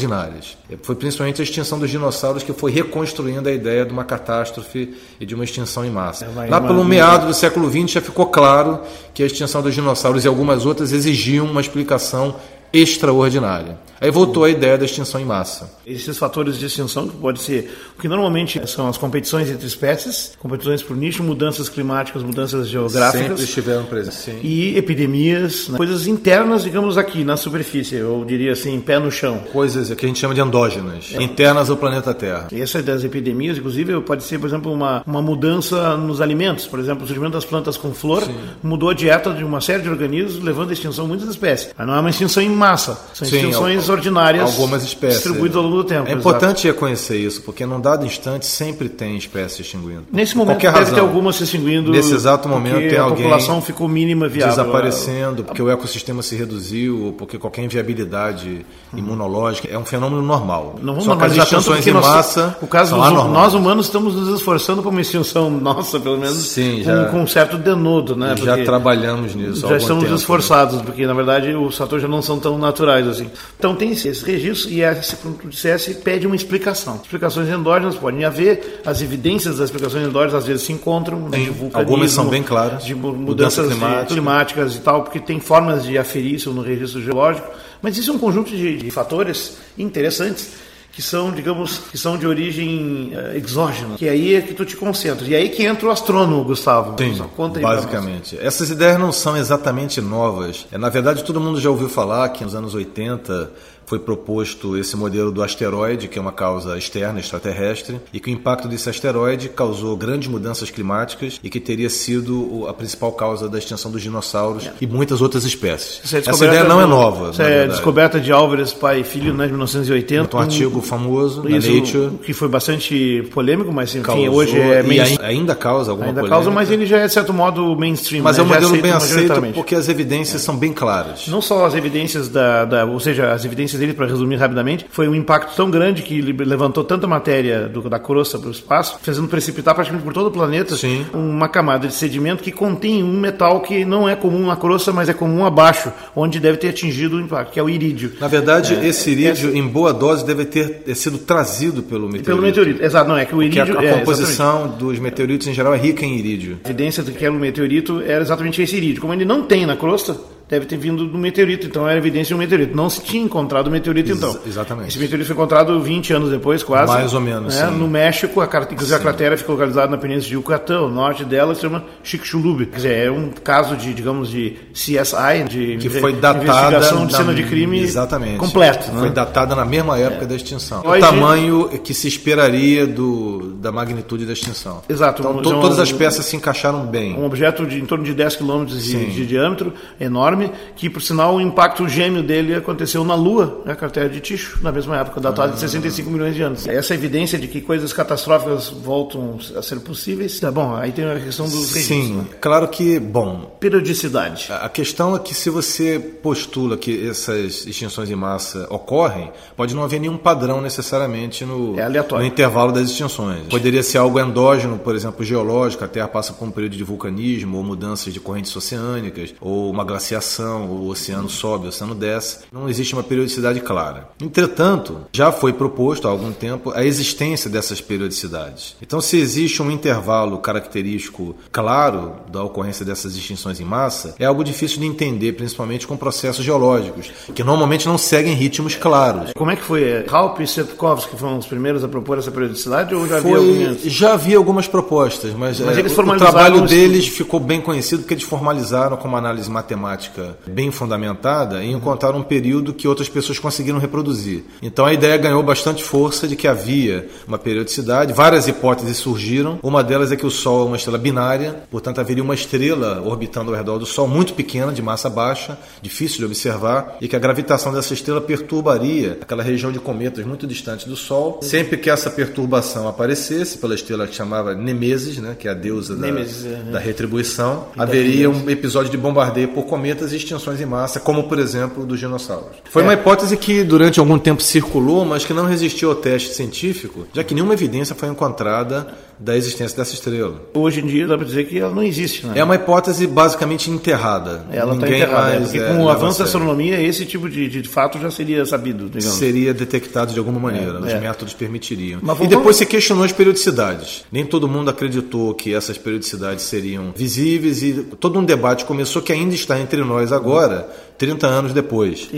Foi 0.82 0.94
principalmente 0.94 1.40
a 1.40 1.44
extinção 1.44 1.78
dos 1.78 1.90
dinossauros 1.90 2.42
que 2.42 2.52
foi 2.52 2.70
reconstruindo 2.70 3.48
a 3.48 3.52
ideia 3.52 3.84
de 3.84 3.92
uma 3.92 4.04
catástrofe 4.04 4.94
e 5.20 5.26
de 5.26 5.34
uma 5.34 5.44
extinção 5.44 5.84
em 5.84 5.90
massa. 5.90 6.26
É 6.26 6.50
Lá 6.50 6.60
pelo 6.60 6.84
meado 6.84 7.26
do 7.26 7.34
século 7.34 7.70
XX 7.70 7.92
já 7.92 8.00
ficou 8.00 8.26
claro 8.26 8.80
que 9.14 9.22
a 9.22 9.26
extinção 9.26 9.62
dos 9.62 9.74
dinossauros 9.74 10.24
e 10.24 10.28
algumas 10.28 10.66
outras 10.66 10.92
exigiam 10.92 11.46
uma 11.46 11.60
explicação 11.60 12.36
extraordinária. 12.72 13.78
Aí 14.00 14.10
voltou 14.10 14.44
a 14.44 14.50
ideia 14.50 14.76
da 14.76 14.84
extinção 14.84 15.20
em 15.20 15.24
massa. 15.24 15.70
Esses 15.86 16.18
fatores 16.18 16.58
de 16.58 16.66
extinção 16.66 17.08
que 17.08 17.16
pode 17.16 17.40
ser 17.40 17.70
o 17.96 18.00
que 18.00 18.08
normalmente 18.08 18.60
são 18.68 18.88
as 18.88 18.98
competições 18.98 19.50
entre 19.50 19.66
espécies, 19.66 20.32
competições 20.38 20.82
por 20.82 20.96
nicho, 20.96 21.22
mudanças 21.22 21.68
climáticas, 21.68 22.22
mudanças 22.22 22.68
geográficas. 22.68 23.26
Sempre 23.26 23.44
estiveram 23.44 23.84
presentes. 23.84 24.18
Sim. 24.18 24.38
E 24.42 24.76
epidemias, 24.76 25.68
né? 25.68 25.76
coisas 25.76 26.06
internas, 26.06 26.62
digamos 26.62 26.98
aqui 26.98 27.24
na 27.24 27.36
superfície, 27.36 27.96
eu 27.96 28.24
diria 28.26 28.52
assim, 28.52 28.78
pé 28.80 28.98
no 28.98 29.10
chão. 29.10 29.38
Coisas 29.52 29.92
que 29.94 30.04
a 30.04 30.08
gente 30.08 30.18
chama 30.18 30.34
de 30.34 30.40
endógenas, 30.40 31.12
é. 31.14 31.22
internas 31.22 31.70
ao 31.70 31.76
planeta 31.76 32.12
Terra. 32.12 32.48
E 32.52 32.60
essa 32.60 32.82
das 32.82 33.02
epidemias, 33.02 33.56
inclusive, 33.56 33.98
pode 34.02 34.24
ser, 34.24 34.38
por 34.38 34.46
exemplo, 34.46 34.72
uma, 34.72 35.02
uma 35.06 35.22
mudança 35.22 35.96
nos 35.96 36.20
alimentos. 36.20 36.66
Por 36.66 36.78
exemplo, 36.78 37.04
o 37.04 37.06
surgimento 37.06 37.32
das 37.32 37.44
plantas 37.44 37.76
com 37.76 37.94
flor 37.94 38.24
Sim. 38.24 38.34
mudou 38.62 38.90
a 38.90 38.94
dieta 38.94 39.32
de 39.32 39.42
uma 39.42 39.60
série 39.60 39.82
de 39.82 39.88
organismos, 39.88 40.42
levando 40.42 40.70
à 40.70 40.72
extinção 40.72 41.04
de 41.04 41.10
muitas 41.10 41.28
espécies. 41.28 41.70
Mas 41.76 41.86
não 41.86 41.94
é 41.94 42.00
uma 42.00 42.10
extinção 42.10 42.42
em 42.42 42.50
massa, 42.56 42.98
são 43.14 43.26
Sim, 43.26 43.36
extinções 43.36 43.88
ordinárias 43.88 44.50
algumas 44.50 44.82
espécies 44.82 45.22
distribuídas 45.22 45.56
ao 45.56 45.62
longo 45.62 45.76
do 45.76 45.84
tempo. 45.84 46.08
É 46.08 46.12
importante 46.12 46.66
reconhecer 46.66 47.18
isso, 47.18 47.42
porque 47.42 47.64
num 47.64 47.80
dado 47.80 48.04
instante 48.04 48.46
sempre 48.46 48.88
tem 48.88 49.16
espécies 49.16 49.60
extinguindo. 49.60 50.04
Nesse 50.12 50.36
momento 50.36 50.60
deve 50.60 50.78
razão. 50.78 50.94
ter 50.94 51.00
algumas 51.00 51.36
se 51.36 51.44
extinguindo. 51.44 51.90
Nesse 51.90 52.14
exato 52.14 52.48
momento 52.48 52.88
tem 52.88 52.98
alguém. 52.98 53.26
A 53.26 53.28
população 53.28 53.60
ficou 53.60 53.88
mínima 53.88 54.28
viável. 54.28 54.56
Desaparecendo, 54.56 55.44
porque 55.44 55.62
o 55.62 55.70
ecossistema 55.70 56.22
se 56.22 56.34
reduziu, 56.36 57.14
porque 57.18 57.38
qualquer 57.38 57.62
inviabilidade 57.62 58.64
imunológica 58.94 59.68
é 59.70 59.78
um 59.78 59.84
fenômeno 59.84 60.22
normal. 60.22 60.76
Não 60.80 60.94
vamos 60.94 61.04
Só 61.04 61.16
que 61.16 61.24
as 61.24 61.36
extinções 61.36 61.86
em 61.86 61.92
massa. 61.92 62.56
O 62.60 62.66
caso 62.66 62.96
dos, 62.96 63.12
nós 63.12 63.54
humanos 63.54 63.86
estamos 63.86 64.14
nos 64.14 64.38
esforçando 64.38 64.82
para 64.82 64.90
uma 64.90 65.00
extinção 65.00 65.50
nossa, 65.50 65.98
pelo 66.00 66.18
menos, 66.18 66.36
Sim, 66.36 66.82
já, 66.82 67.06
com, 67.06 67.12
com 67.12 67.22
um 67.22 67.26
certo 67.26 67.56
denodo, 67.56 68.16
né? 68.16 68.34
Já 68.36 68.64
trabalhamos 68.64 69.34
nisso. 69.34 69.66
Já 69.66 69.76
estamos 69.76 70.04
tempo, 70.04 70.16
esforçados, 70.16 70.76
né? 70.76 70.82
porque 70.84 71.06
na 71.06 71.14
verdade 71.14 71.54
os 71.54 71.76
fatores 71.76 72.02
já 72.02 72.08
não 72.08 72.22
são 72.22 72.38
tão 72.46 72.56
naturais 72.56 73.08
assim. 73.08 73.28
Então 73.58 73.74
tem 73.74 73.90
esse 73.90 74.08
registro 74.24 74.70
e 74.70 74.84
a 74.84 74.94
CS 75.02 75.88
pede 76.04 76.28
uma 76.28 76.36
explicação. 76.36 77.00
Explicações 77.02 77.48
endógenas 77.48 77.96
podem 77.96 78.24
haver, 78.24 78.82
as 78.86 79.02
evidências 79.02 79.56
das 79.56 79.68
explicações 79.68 80.06
endógenas 80.06 80.34
às 80.34 80.46
vezes 80.46 80.62
se 80.62 80.72
encontram. 80.72 81.28
Tem, 81.28 81.52
algumas 81.72 82.12
são 82.12 82.28
bem 82.28 82.44
claras. 82.44 82.84
De 82.84 82.94
mudanças 82.94 83.66
climática. 83.66 84.06
climáticas 84.06 84.76
e 84.76 84.80
tal, 84.80 85.02
porque 85.02 85.18
tem 85.18 85.40
formas 85.40 85.84
de 85.84 85.98
aferir 85.98 86.34
isso 86.34 86.52
no 86.52 86.62
registro 86.62 87.02
geológico. 87.02 87.50
Mas 87.82 87.98
isso 87.98 88.12
é 88.12 88.14
um 88.14 88.18
conjunto 88.18 88.50
de, 88.50 88.76
de 88.76 88.90
fatores 88.92 89.58
interessantes 89.76 90.52
que 90.96 91.02
são, 91.02 91.30
digamos, 91.30 91.76
que 91.76 91.98
são 91.98 92.16
de 92.16 92.26
origem 92.26 93.12
uh, 93.12 93.36
exógena, 93.36 93.96
que 93.96 94.08
aí 94.08 94.34
é 94.34 94.40
que 94.40 94.54
tu 94.54 94.64
te 94.64 94.74
concentras. 94.74 95.28
E 95.28 95.34
aí 95.34 95.50
que 95.50 95.62
entra 95.62 95.86
o 95.86 95.90
astrônomo, 95.90 96.42
Gustavo. 96.42 96.96
Sim, 96.98 97.22
basicamente. 97.60 98.38
Essas 98.40 98.70
ideias 98.70 98.98
não 98.98 99.12
são 99.12 99.36
exatamente 99.36 100.00
novas. 100.00 100.66
É, 100.72 100.78
na 100.78 100.88
verdade, 100.88 101.22
todo 101.22 101.38
mundo 101.38 101.60
já 101.60 101.68
ouviu 101.68 101.90
falar 101.90 102.26
que 102.30 102.42
nos 102.42 102.54
anos 102.54 102.74
80 102.74 103.50
foi 103.86 103.98
proposto 103.98 104.76
esse 104.76 104.96
modelo 104.96 105.30
do 105.30 105.42
asteroide, 105.42 106.08
que 106.08 106.18
é 106.18 106.22
uma 106.22 106.32
causa 106.32 106.76
externa, 106.76 107.20
extraterrestre, 107.20 108.00
e 108.12 108.20
que 108.20 108.30
o 108.30 108.32
impacto 108.32 108.68
desse 108.68 108.90
asteroide 108.90 109.48
causou 109.48 109.96
grandes 109.96 110.28
mudanças 110.28 110.70
climáticas 110.70 111.40
e 111.42 111.48
que 111.48 111.60
teria 111.60 111.88
sido 111.88 112.66
a 112.68 112.74
principal 112.74 113.12
causa 113.12 113.48
da 113.48 113.58
extinção 113.58 113.90
dos 113.90 114.02
dinossauros 114.02 114.66
é. 114.66 114.72
e 114.80 114.86
muitas 114.86 115.22
outras 115.22 115.44
espécies. 115.44 116.12
É 116.12 116.18
Essa 116.18 116.44
ideia 116.44 116.64
não 116.64 116.80
é 116.80 116.86
nova. 116.86 117.30
Essa 117.30 117.44
é 117.44 117.66
descoberta 117.66 118.20
de 118.20 118.32
Álvares, 118.32 118.72
pai 118.72 119.00
e 119.00 119.04
filho, 119.04 119.32
né, 119.32 119.44
de 119.44 119.52
1980. 119.52 120.36
Um 120.36 120.40
artigo 120.40 120.80
famoso 120.80 121.48
isso, 121.48 121.70
na 121.70 121.80
Nature. 121.80 122.18
Que 122.24 122.32
foi 122.32 122.48
bastante 122.48 123.28
polêmico, 123.32 123.72
mas 123.72 123.94
enfim, 123.94 124.02
causou, 124.02 124.34
hoje 124.34 124.58
é 124.58 124.82
mainstream. 124.82 125.28
ainda 125.28 125.54
causa 125.54 125.92
alguma 125.92 126.08
ainda 126.08 126.20
polêmica. 126.20 126.36
causa, 126.36 126.50
mas 126.50 126.70
ele 126.70 126.86
já 126.86 126.98
é, 126.98 127.06
de 127.06 127.12
certo 127.12 127.32
modo, 127.32 127.76
mainstream. 127.76 128.22
Mas 128.22 128.36
né? 128.36 128.42
é 128.42 128.46
um 128.46 128.48
modelo 128.48 128.82
bem 128.82 128.90
aceito 128.90 129.36
porque 129.54 129.74
as 129.74 129.88
evidências 129.88 130.42
é. 130.42 130.44
são 130.44 130.56
bem 130.56 130.72
claras. 130.72 131.28
Não 131.28 131.40
só 131.40 131.66
as 131.66 131.74
evidências 131.74 132.28
da, 132.28 132.64
da 132.64 132.84
ou 132.84 132.98
seja, 132.98 133.32
as 133.32 133.44
evidências 133.44 133.75
dele, 133.78 133.94
para 133.94 134.06
resumir 134.06 134.36
rapidamente, 134.36 134.86
foi 134.90 135.08
um 135.08 135.14
impacto 135.14 135.54
tão 135.54 135.70
grande 135.70 136.02
que 136.02 136.20
levantou 136.20 136.84
tanta 136.84 137.06
matéria 137.06 137.68
do, 137.68 137.88
da 137.88 137.98
crosta 137.98 138.38
para 138.38 138.48
o 138.48 138.50
espaço, 138.50 138.98
fazendo 139.02 139.28
precipitar 139.28 139.74
praticamente 139.74 140.04
por 140.04 140.12
todo 140.12 140.26
o 140.26 140.30
planeta 140.30 140.76
Sim. 140.76 141.06
uma 141.12 141.48
camada 141.48 141.88
de 141.88 141.94
sedimento 141.94 142.42
que 142.42 142.52
contém 142.52 143.02
um 143.02 143.18
metal 143.18 143.60
que 143.60 143.84
não 143.84 144.08
é 144.08 144.16
comum 144.16 144.46
na 144.46 144.56
crosta, 144.56 144.92
mas 144.92 145.08
é 145.08 145.14
comum 145.14 145.44
abaixo, 145.44 145.92
onde 146.14 146.40
deve 146.40 146.58
ter 146.58 146.68
atingido 146.68 147.16
o 147.16 147.20
impacto, 147.20 147.52
que 147.52 147.60
é 147.60 147.62
o 147.62 147.68
irídio. 147.68 148.12
Na 148.20 148.28
verdade, 148.28 148.74
é, 148.74 148.86
esse 148.86 149.10
irídio, 149.10 149.56
em 149.56 149.66
boa 149.66 149.92
dose, 149.92 150.24
deve 150.24 150.44
ter 150.44 150.94
sido 150.94 151.18
trazido 151.18 151.82
pelo 151.82 152.06
meteorito. 152.06 152.26
Pelo 152.26 152.42
meteorito, 152.42 152.82
exato. 152.82 153.08
Não, 153.08 153.16
é 153.16 153.24
que 153.24 153.34
o 153.34 153.42
irídio... 153.42 153.66
Porque 153.66 153.86
a, 153.86 153.90
a 153.90 153.92
é, 153.94 153.98
composição 153.98 154.68
dos 154.68 154.98
meteoritos, 154.98 155.46
em 155.46 155.54
geral, 155.54 155.74
é 155.74 155.78
rica 155.78 156.04
em 156.04 156.16
irídio. 156.16 156.58
A 156.64 156.68
evidência 156.68 157.02
de 157.02 157.12
que 157.12 157.24
era 157.24 157.32
um 157.32 157.38
meteorito 157.38 158.02
era 158.02 158.22
exatamente 158.22 158.60
esse 158.62 158.76
irídio. 158.76 159.00
Como 159.00 159.12
ele 159.12 159.24
não 159.24 159.42
tem 159.42 159.66
na 159.66 159.76
crosta, 159.76 160.16
deve 160.48 160.66
ter 160.66 160.76
vindo 160.76 161.06
do 161.06 161.18
meteorito, 161.18 161.66
então 161.66 161.88
era 161.88 161.98
evidência 161.98 162.28
de 162.28 162.34
um 162.34 162.38
meteorito. 162.38 162.76
Não 162.76 162.88
se 162.88 163.02
tinha 163.02 163.22
encontrado 163.22 163.66
o 163.66 163.70
meteorito, 163.70 164.12
então. 164.12 164.30
Ex 164.30 164.46
exatamente. 164.46 164.88
Esse 164.88 164.98
meteorito 164.98 165.26
foi 165.26 165.34
encontrado 165.34 165.80
20 165.80 166.12
anos 166.12 166.30
depois, 166.30 166.62
quase. 166.62 166.92
Mais 166.92 167.12
ou 167.14 167.20
menos. 167.20 167.54
Né? 167.54 167.66
No 167.70 167.88
México, 167.88 168.40
a, 168.40 168.44
inclusive 168.44 168.94
a 168.94 168.98
cratera 168.98 169.36
ficou 169.36 169.54
localizada 169.54 169.90
na 169.90 169.98
península 169.98 170.28
de 170.28 170.34
Yucatán, 170.34 170.82
o 170.82 170.88
norte 170.88 171.24
dela 171.24 171.54
se 171.54 171.62
chama 171.62 171.84
Chicxulub. 172.02 172.66
Quer 172.66 172.76
dizer, 172.76 173.06
é 173.06 173.10
um 173.10 173.30
caso 173.30 173.76
de, 173.76 173.92
digamos, 173.92 174.30
de 174.30 174.56
CSI, 174.72 175.44
de 175.48 175.76
que 175.78 175.90
foi 175.90 176.12
datada 176.12 176.44
investigação 176.44 177.06
de 177.06 177.16
cena 177.16 177.34
de 177.34 177.42
crime 177.42 177.80
exatamente. 177.80 178.38
completo. 178.38 178.90
Né? 178.92 179.00
Foi 179.00 179.10
datada 179.10 179.54
na 179.54 179.64
mesma 179.64 179.98
época 179.98 180.24
é. 180.24 180.26
da 180.28 180.34
extinção. 180.36 180.80
O 180.80 180.98
tamanho 180.98 181.68
que 181.80 181.92
se 181.92 182.06
esperaria 182.06 182.86
do, 182.86 183.54
da 183.54 183.72
magnitude 183.72 184.24
da 184.24 184.32
extinção. 184.32 184.82
Exato. 184.88 185.22
Então, 185.22 185.42
to, 185.42 185.50
todas 185.50 185.78
as 185.78 185.90
peças 185.92 186.24
se 186.24 186.36
encaixaram 186.36 186.86
bem. 186.86 187.16
Um 187.16 187.24
objeto 187.24 187.66
de 187.66 187.80
em 187.80 187.86
torno 187.86 188.04
de 188.04 188.14
10 188.14 188.36
km 188.36 188.64
de, 188.64 189.06
de 189.06 189.26
diâmetro, 189.26 189.72
enorme, 190.00 190.35
que 190.74 190.88
por 190.88 191.02
sinal 191.02 191.36
o 191.36 191.40
impacto 191.40 191.88
gêmeo 191.88 192.22
dele 192.22 192.54
aconteceu 192.54 193.04
na 193.04 193.14
Lua, 193.14 193.62
né, 193.64 193.72
a 193.72 193.76
cratera 193.76 194.08
de 194.08 194.20
Ticho, 194.20 194.58
na 194.62 194.72
mesma 194.72 194.98
época, 194.98 195.20
datada 195.20 195.52
ah. 195.52 195.54
de 195.54 195.60
65 195.60 196.10
milhões 196.10 196.34
de 196.34 196.42
anos. 196.42 196.66
Essa 196.66 196.94
evidência 196.94 197.38
de 197.38 197.48
que 197.48 197.60
coisas 197.60 197.92
catastróficas 197.92 198.68
voltam 198.68 199.38
a 199.56 199.62
ser 199.62 199.80
possíveis, 199.80 200.38
tá 200.38 200.50
bom, 200.50 200.74
aí 200.74 200.92
tem 200.92 201.04
a 201.04 201.18
questão 201.20 201.46
dos 201.46 201.72
registros. 201.72 201.84
Sim, 201.86 202.14
né? 202.14 202.24
claro 202.40 202.68
que, 202.68 202.98
bom... 202.98 203.56
Periodicidade. 203.60 204.48
A 204.50 204.68
questão 204.68 205.16
é 205.16 205.18
que 205.18 205.34
se 205.34 205.50
você 205.50 205.98
postula 205.98 206.76
que 206.76 207.08
essas 207.08 207.66
extinções 207.66 208.10
em 208.10 208.14
massa 208.14 208.66
ocorrem, 208.70 209.30
pode 209.56 209.74
não 209.74 209.82
haver 209.82 210.00
nenhum 210.00 210.16
padrão 210.16 210.60
necessariamente 210.60 211.44
no, 211.44 211.78
é 211.78 211.88
no 211.88 212.24
intervalo 212.24 212.72
das 212.72 212.90
extinções. 212.90 213.48
Poderia 213.48 213.82
ser 213.82 213.98
algo 213.98 214.20
endógeno, 214.20 214.78
por 214.78 214.94
exemplo, 214.94 215.24
geológico, 215.24 215.84
a 215.84 215.88
Terra 215.88 216.08
passa 216.08 216.32
por 216.32 216.46
um 216.46 216.50
período 216.50 216.76
de 216.76 216.84
vulcanismo, 216.84 217.56
ou 217.58 217.64
mudanças 217.64 218.12
de 218.12 218.20
correntes 218.20 218.54
oceânicas, 218.54 219.34
ou 219.40 219.70
uma 219.70 219.84
glaciação, 219.84 220.25
o 220.68 220.88
oceano 220.88 221.28
sobe, 221.28 221.66
o 221.66 221.68
oceano 221.68 221.94
desce, 221.94 222.40
não 222.52 222.68
existe 222.68 222.94
uma 222.94 223.02
periodicidade 223.02 223.60
clara. 223.60 224.08
Entretanto, 224.20 225.00
já 225.12 225.32
foi 225.32 225.52
proposto 225.52 226.06
há 226.06 226.10
algum 226.10 226.32
tempo 226.32 226.72
a 226.74 226.84
existência 226.84 227.50
dessas 227.50 227.80
periodicidades. 227.80 228.76
Então, 228.80 229.00
se 229.00 229.18
existe 229.18 229.62
um 229.62 229.70
intervalo 229.70 230.38
característico 230.38 231.34
claro 231.50 232.14
da 232.30 232.42
ocorrência 232.42 232.84
dessas 232.84 233.16
extinções 233.16 233.60
em 233.60 233.64
massa, 233.64 234.14
é 234.18 234.24
algo 234.24 234.44
difícil 234.44 234.80
de 234.80 234.86
entender, 234.86 235.32
principalmente 235.32 235.86
com 235.86 235.96
processos 235.96 236.44
geológicos, 236.44 237.10
que 237.34 237.44
normalmente 237.44 237.86
não 237.86 237.98
seguem 237.98 238.34
ritmos 238.34 238.74
claros. 238.74 239.32
Como 239.34 239.50
é 239.50 239.56
que 239.56 239.62
foi? 239.62 240.04
Halp 240.08 240.40
e 240.40 240.46
Sepkovski 240.46 241.16
foram 241.16 241.38
os 241.38 241.46
primeiros 241.46 241.84
a 241.84 241.88
propor 241.88 242.18
essa 242.18 242.30
periodicidade 242.30 242.94
ou 242.94 243.06
já 243.06 243.20
foi, 243.20 243.32
havia 243.32 243.68
algumas? 243.68 243.82
Já 243.82 244.12
havia 244.12 244.36
algumas 244.36 244.68
propostas, 244.68 245.32
mas, 245.34 245.60
mas 245.60 245.78
é, 245.78 245.82
o, 245.82 246.10
o 246.10 246.16
trabalho 246.16 246.62
deles 246.66 247.06
ficou 247.08 247.40
bem 247.40 247.60
conhecido 247.60 248.02
porque 248.02 248.14
eles 248.14 248.24
formalizaram 248.24 248.96
como 248.96 249.16
análise 249.16 249.50
matemática 249.50 250.15
bem 250.46 250.70
fundamentada 250.70 251.62
e 251.64 251.72
encontraram 251.72 252.18
um 252.18 252.22
período 252.22 252.74
que 252.74 252.88
outras 252.88 253.08
pessoas 253.08 253.38
conseguiram 253.38 253.78
reproduzir. 253.78 254.44
Então 254.62 254.84
a 254.84 254.92
ideia 254.92 255.16
ganhou 255.16 255.42
bastante 255.42 255.82
força 255.82 256.26
de 256.26 256.36
que 256.36 256.48
havia 256.48 257.08
uma 257.26 257.38
periodicidade, 257.38 258.12
várias 258.12 258.48
hipóteses 258.48 258.96
surgiram. 258.96 259.58
Uma 259.62 259.82
delas 259.82 260.12
é 260.12 260.16
que 260.16 260.26
o 260.26 260.30
Sol 260.30 260.62
é 260.62 260.66
uma 260.66 260.76
estrela 260.76 260.98
binária, 260.98 261.62
portanto 261.70 262.00
haveria 262.00 262.22
uma 262.22 262.34
estrela 262.34 263.02
orbitando 263.04 263.50
ao 263.50 263.56
redor 263.56 263.78
do 263.78 263.86
Sol 263.86 264.08
muito 264.08 264.34
pequena, 264.34 264.72
de 264.72 264.82
massa 264.82 265.08
baixa, 265.08 265.58
difícil 265.80 266.18
de 266.18 266.24
observar, 266.24 266.96
e 267.00 267.08
que 267.08 267.16
a 267.16 267.18
gravitação 267.18 267.72
dessa 267.72 267.94
estrela 267.94 268.20
perturbaria 268.20 269.18
aquela 269.20 269.42
região 269.42 269.72
de 269.72 269.78
cometas 269.78 270.24
muito 270.24 270.46
distante 270.46 270.88
do 270.88 270.96
Sol. 270.96 271.40
Sempre 271.42 271.76
que 271.76 271.90
essa 271.90 272.10
perturbação 272.10 272.88
aparecesse 272.88 273.58
pela 273.58 273.74
estrela 273.74 274.06
que 274.06 274.14
chamava 274.14 274.54
Nemesis, 274.54 275.18
né, 275.18 275.36
que 275.38 275.48
é 275.48 275.50
a 275.50 275.54
deusa 275.54 275.96
da, 275.96 276.06
Nemesis, 276.06 276.46
é. 276.46 276.70
da 276.70 276.78
retribuição, 276.78 277.68
haveria 277.76 278.30
um 278.30 278.48
episódio 278.48 278.90
de 278.90 278.96
bombardeio 278.96 279.48
por 279.48 279.64
cometas 279.64 280.05
extinções 280.12 280.60
em 280.60 280.66
massa, 280.66 281.00
como 281.00 281.24
por 281.24 281.38
exemplo 281.38 281.84
dos 281.86 281.98
dinossauros. 281.98 282.56
Foi 282.64 282.82
é. 282.82 282.84
uma 282.84 282.94
hipótese 282.94 283.36
que 283.36 283.62
durante 283.62 284.00
algum 284.00 284.18
tempo 284.18 284.42
circulou, 284.42 285.04
mas 285.04 285.24
que 285.24 285.32
não 285.32 285.44
resistiu 285.46 285.90
ao 285.90 285.96
teste 285.96 286.34
científico, 286.34 287.06
já 287.12 287.22
que 287.24 287.34
nenhuma 287.34 287.54
evidência 287.54 287.94
foi 287.94 288.08
encontrada 288.08 288.86
da 289.18 289.36
existência 289.36 289.76
dessa 289.76 289.94
estrela. 289.94 290.40
Hoje 290.54 290.80
em 290.80 290.86
dia 290.86 291.06
dá 291.06 291.16
para 291.16 291.26
dizer 291.26 291.46
que 291.46 291.58
ela 291.58 291.74
não 291.74 291.82
existe, 291.82 292.26
né? 292.26 292.34
É 292.36 292.44
uma 292.44 292.54
hipótese 292.54 293.06
basicamente 293.06 293.70
enterrada. 293.70 294.44
Ela 294.50 294.74
está 294.74 294.86
enterrada, 294.86 295.30
mais, 295.30 295.42
porque 295.44 295.58
é, 295.58 295.68
com 295.68 295.84
o 295.84 295.88
avanço 295.88 296.18
da 296.18 296.24
astronomia 296.24 296.80
esse 296.80 297.04
tipo 297.06 297.28
de, 297.28 297.48
de 297.48 297.68
fato 297.68 297.98
já 297.98 298.10
seria 298.10 298.44
sabido, 298.44 298.88
digamos. 298.90 299.16
Seria 299.16 299.54
detectado 299.54 300.12
de 300.12 300.18
alguma 300.18 300.38
maneira, 300.38 300.78
é, 300.78 300.80
os 300.80 300.92
é. 300.92 301.00
métodos 301.00 301.34
permitiriam. 301.34 302.00
e 302.20 302.26
depois 302.26 302.56
se 302.56 302.66
questionou 302.66 303.04
as 303.04 303.12
periodicidades. 303.12 304.04
Nem 304.12 304.24
todo 304.24 304.48
mundo 304.48 304.70
acreditou 304.70 305.34
que 305.34 305.54
essas 305.54 305.78
periodicidades 305.78 306.44
seriam 306.44 306.92
visíveis 306.94 307.62
e 307.62 307.72
todo 307.98 308.18
um 308.18 308.24
debate 308.24 308.64
começou 308.64 309.00
que 309.00 309.12
ainda 309.12 309.34
está 309.34 309.58
entre 309.58 309.82
nós 309.82 310.12
agora 310.12 310.68
30 310.98 311.26
anos 311.26 311.52
depois. 311.52 312.08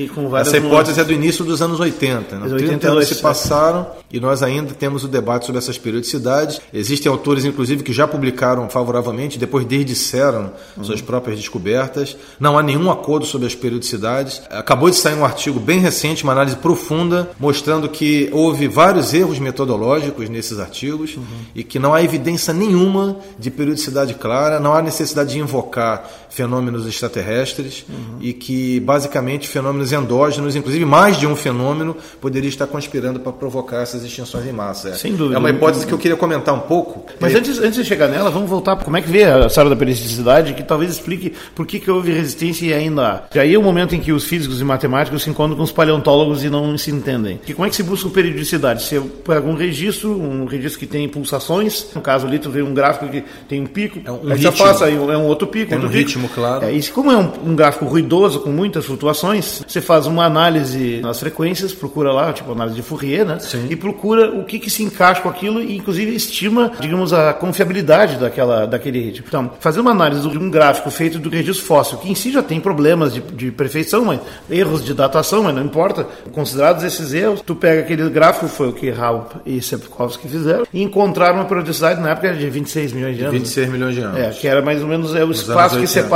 Essa 0.41 0.59
hipótese 0.59 1.01
é 1.01 1.05
do 1.05 1.13
início 1.13 1.45
dos 1.45 1.61
anos 1.61 1.81
80. 1.81 2.39
Né? 2.39 2.57
30 2.57 2.91
anos 2.91 3.09
se 3.09 3.17
passaram 3.17 3.87
e 4.11 4.21
nós 4.21 4.43
ainda 4.43 4.73
temos 4.73 5.05
o 5.05 5.09
debate 5.09 5.47
sobre 5.47 5.59
essas 5.59 5.77
periodicidades. 5.79 6.61
Existem 6.89 7.13
autores, 7.13 7.45
inclusive, 7.45 7.83
que 7.83 7.93
já 7.93 8.09
publicaram 8.09 8.67
favoravelmente, 8.71 9.39
depois 9.39 9.67
desdisseram 9.67 10.53
uhum. 10.75 10.85
suas 10.85 11.03
próprias 11.03 11.39
descobertas. 11.39 12.17
Não 12.41 12.57
há 12.57 12.63
nenhum 12.63 12.91
acordo 12.91 13.27
sobre 13.27 13.47
as 13.47 13.55
periodicidades. 13.55 14.41
Acabou 14.49 14.89
de 14.89 14.97
sair 14.97 15.15
um 15.15 15.25
artigo 15.25 15.61
bem 15.61 15.81
recente, 15.81 16.25
uma 16.25 16.33
análise 16.33 16.57
profunda, 16.57 17.31
mostrando 17.39 17.91
que 17.91 18.31
houve 18.33 18.69
vários 18.69 19.13
erros 19.13 19.39
metodológicos 19.39 20.31
nesses 20.31 20.59
artigos 20.59 21.15
uhum. 21.17 21.25
e 21.55 21.63
que 21.63 21.79
não 21.79 21.93
há 21.93 22.03
evidência 22.03 22.55
nenhuma 22.55 23.19
de 23.39 23.51
periodicidade 23.51 24.15
clara, 24.15 24.59
não 24.59 24.73
há 24.73 24.81
necessidade 24.81 25.33
de 25.33 25.39
invocar 25.39 26.09
fenômenos 26.31 26.87
extraterrestres 26.87 27.85
uhum. 27.89 28.19
e 28.21 28.33
que 28.33 28.81
basicamente 28.81 29.49
fenômenos 29.49 29.93
endógenos, 29.93 30.57
inclusive 30.57 30.85
mais 30.85 31.17
de 31.17 31.27
um 31.27 31.35
fenômeno, 31.35 31.97
poderia 32.21 32.49
estar 32.49 32.67
conspirando 32.67 33.21
para 33.21 33.33
provocar 33.33 33.83
essas 33.83 34.05
extinções 34.05 34.47
em 34.47 34.53
massa. 34.53 34.95
Sem 34.95 35.15
dúvida. 35.15 35.37
É 35.37 35.39
uma 35.39 35.51
hipótese 35.51 35.87
que 35.87 35.93
eu 35.93 35.99
queria 35.99 36.17
comentar 36.17 36.55
um 36.55 36.61
pouco. 36.61 37.07
Mas 37.21 37.35
é... 37.35 37.39
antes, 37.39 37.59
antes 37.59 37.77
de 37.77 37.85
chegar 37.85 38.09
nela, 38.09 38.31
vamos 38.31 38.49
voltar 38.49 38.77
para 38.77 38.85
como 38.85 38.97
é 38.97 39.03
que 39.03 39.11
vê 39.11 39.25
a 39.25 39.47
história 39.47 39.71
da 39.71 39.77
periodicidade, 39.77 40.55
que 40.55 40.63
talvez 40.63 40.91
explique 40.91 41.33
por 41.55 41.67
que, 41.67 41.79
que 41.79 41.91
houve 41.91 42.13
resistência 42.13 42.67
e 42.67 42.73
ainda 42.73 43.07
há. 43.07 43.23
Já 43.35 43.43
aí 43.43 43.55
é 43.55 43.59
o 43.59 43.63
momento 43.63 43.95
em 43.95 44.01
que 44.01 44.13
os 44.13 44.25
físicos 44.25 44.61
e 44.61 44.65
matemáticos 44.65 45.23
se 45.23 45.31
encontram 45.31 45.57
com 45.57 45.63
os 45.63 45.73
paleontólogos 45.73 46.45
e 46.45 46.51
não 46.51 46.77
se 46.77 46.91
entendem. 46.91 47.41
E 47.47 47.55
como 47.55 47.67
é 47.67 47.71
que 47.71 47.77
se 47.77 47.83
busca 47.83 48.09
periodicidade? 48.09 48.83
Se 48.83 48.95
eu 48.95 49.05
pego 49.05 49.49
um 49.49 49.55
registro, 49.55 50.11
um 50.11 50.45
registro 50.45 50.81
que 50.81 50.87
tem 50.87 51.09
pulsações, 51.09 51.87
no 51.95 52.01
caso 52.01 52.27
ali 52.27 52.39
tu 52.39 52.51
vê 52.51 52.63
um 52.63 52.75
gráfico 52.75 53.09
que 53.09 53.25
tem 53.49 53.61
um 53.61 53.67
pico, 53.67 54.01
é 54.05 54.11
um 54.11 54.33
aí 54.33 54.39
ritmo. 54.39 54.53
passa 54.53 54.85
aí 54.87 54.95
é 54.95 55.17
um 55.17 55.27
outro 55.27 55.47
pico, 55.47 55.71
tem 55.71 55.79
outro 55.79 55.89
um 55.89 55.93
pico. 55.93 56.18
Ritmo, 56.19 56.29
claro. 56.29 56.65
É, 56.65 56.73
e 56.73 56.83
como 56.89 57.11
é 57.11 57.17
um, 57.17 57.31
um, 57.47 57.57
gráfico 57.57 57.85
ruidoso 57.85 58.41
com 58.41 58.51
muitas 58.51 58.85
flutuações, 58.85 59.63
você 59.67 59.81
faz 59.81 60.07
uma 60.07 60.25
análise 60.25 61.01
nas 61.01 61.21
frequências, 61.21 61.73
procura 61.73 62.13
lá, 62.13 62.33
tipo 62.33 62.51
análise 62.51 62.77
de 62.77 62.83
Fourier, 62.83 63.25
né? 63.25 63.39
Sim. 63.39 63.67
E 63.71 63.77
procura 63.77 64.31
o 64.31 64.45
que, 64.45 64.59
que 64.59 64.71
se 64.71 64.83
encaixa 64.83 65.21
com 65.21 65.29
aquilo 65.29 65.61
e 65.61 65.77
inclusive 65.77 66.15
estima, 66.15 66.73
digamos, 66.81 67.13
a 67.13 67.33
confiabilidade 67.33 68.17
daquela, 68.17 68.67
daquele 68.67 69.01
ritmo. 69.01 69.25
Então, 69.29 69.51
fazer 69.61 69.81
uma 69.81 69.93
análise 69.93 70.29
de 70.29 70.39
um 70.39 70.51
gráfico 70.51 70.91
feito 70.91 71.19
do 71.19 71.29
registro 71.29 71.65
fóssil, 71.65 71.99
que 71.99 72.11
em 72.11 72.15
si 72.15 72.33
já 72.33 72.43
tem 72.43 72.61
problemas 72.61 73.15
de, 73.15 73.21
de 73.21 73.51
perfeição, 73.51 74.05
mas 74.05 74.21
erros 74.51 74.85
de 74.85 74.93
datação, 74.95 75.43
mas 75.43 75.55
não 75.55 75.65
importa. 75.65 76.07
Considerados 76.33 76.83
esses 76.83 77.13
erros, 77.13 77.41
tu 77.41 77.55
pega 77.55 77.83
aquele 77.83 78.09
gráfico, 78.11 78.49
foi 78.49 78.69
o 78.69 78.73
que 78.73 78.91
Raup 78.91 79.33
e 79.45 79.61
Sepkovsky 79.61 80.29
fizeram, 80.29 80.67
e 80.73 80.83
encontraram 80.83 81.37
uma 81.37 81.45
periodicidade 81.45 82.01
na 82.01 82.11
época 82.11 82.33
de 82.33 82.49
26 82.49 82.93
milhões 82.93 83.17
de 83.17 83.23
anos. 83.23 83.39
26 83.39 83.69
milhões 83.69 83.95
de 83.95 84.01
anos. 84.01 84.19
É, 84.19 84.31
que 84.31 84.49
era 84.49 84.63
mais 84.63 84.83
ou 84.83 84.89
menos 84.89 85.15
é, 85.15 85.25
o 85.25 85.31
espaço 85.31 85.79
que 85.79 85.87
separa 85.87 86.08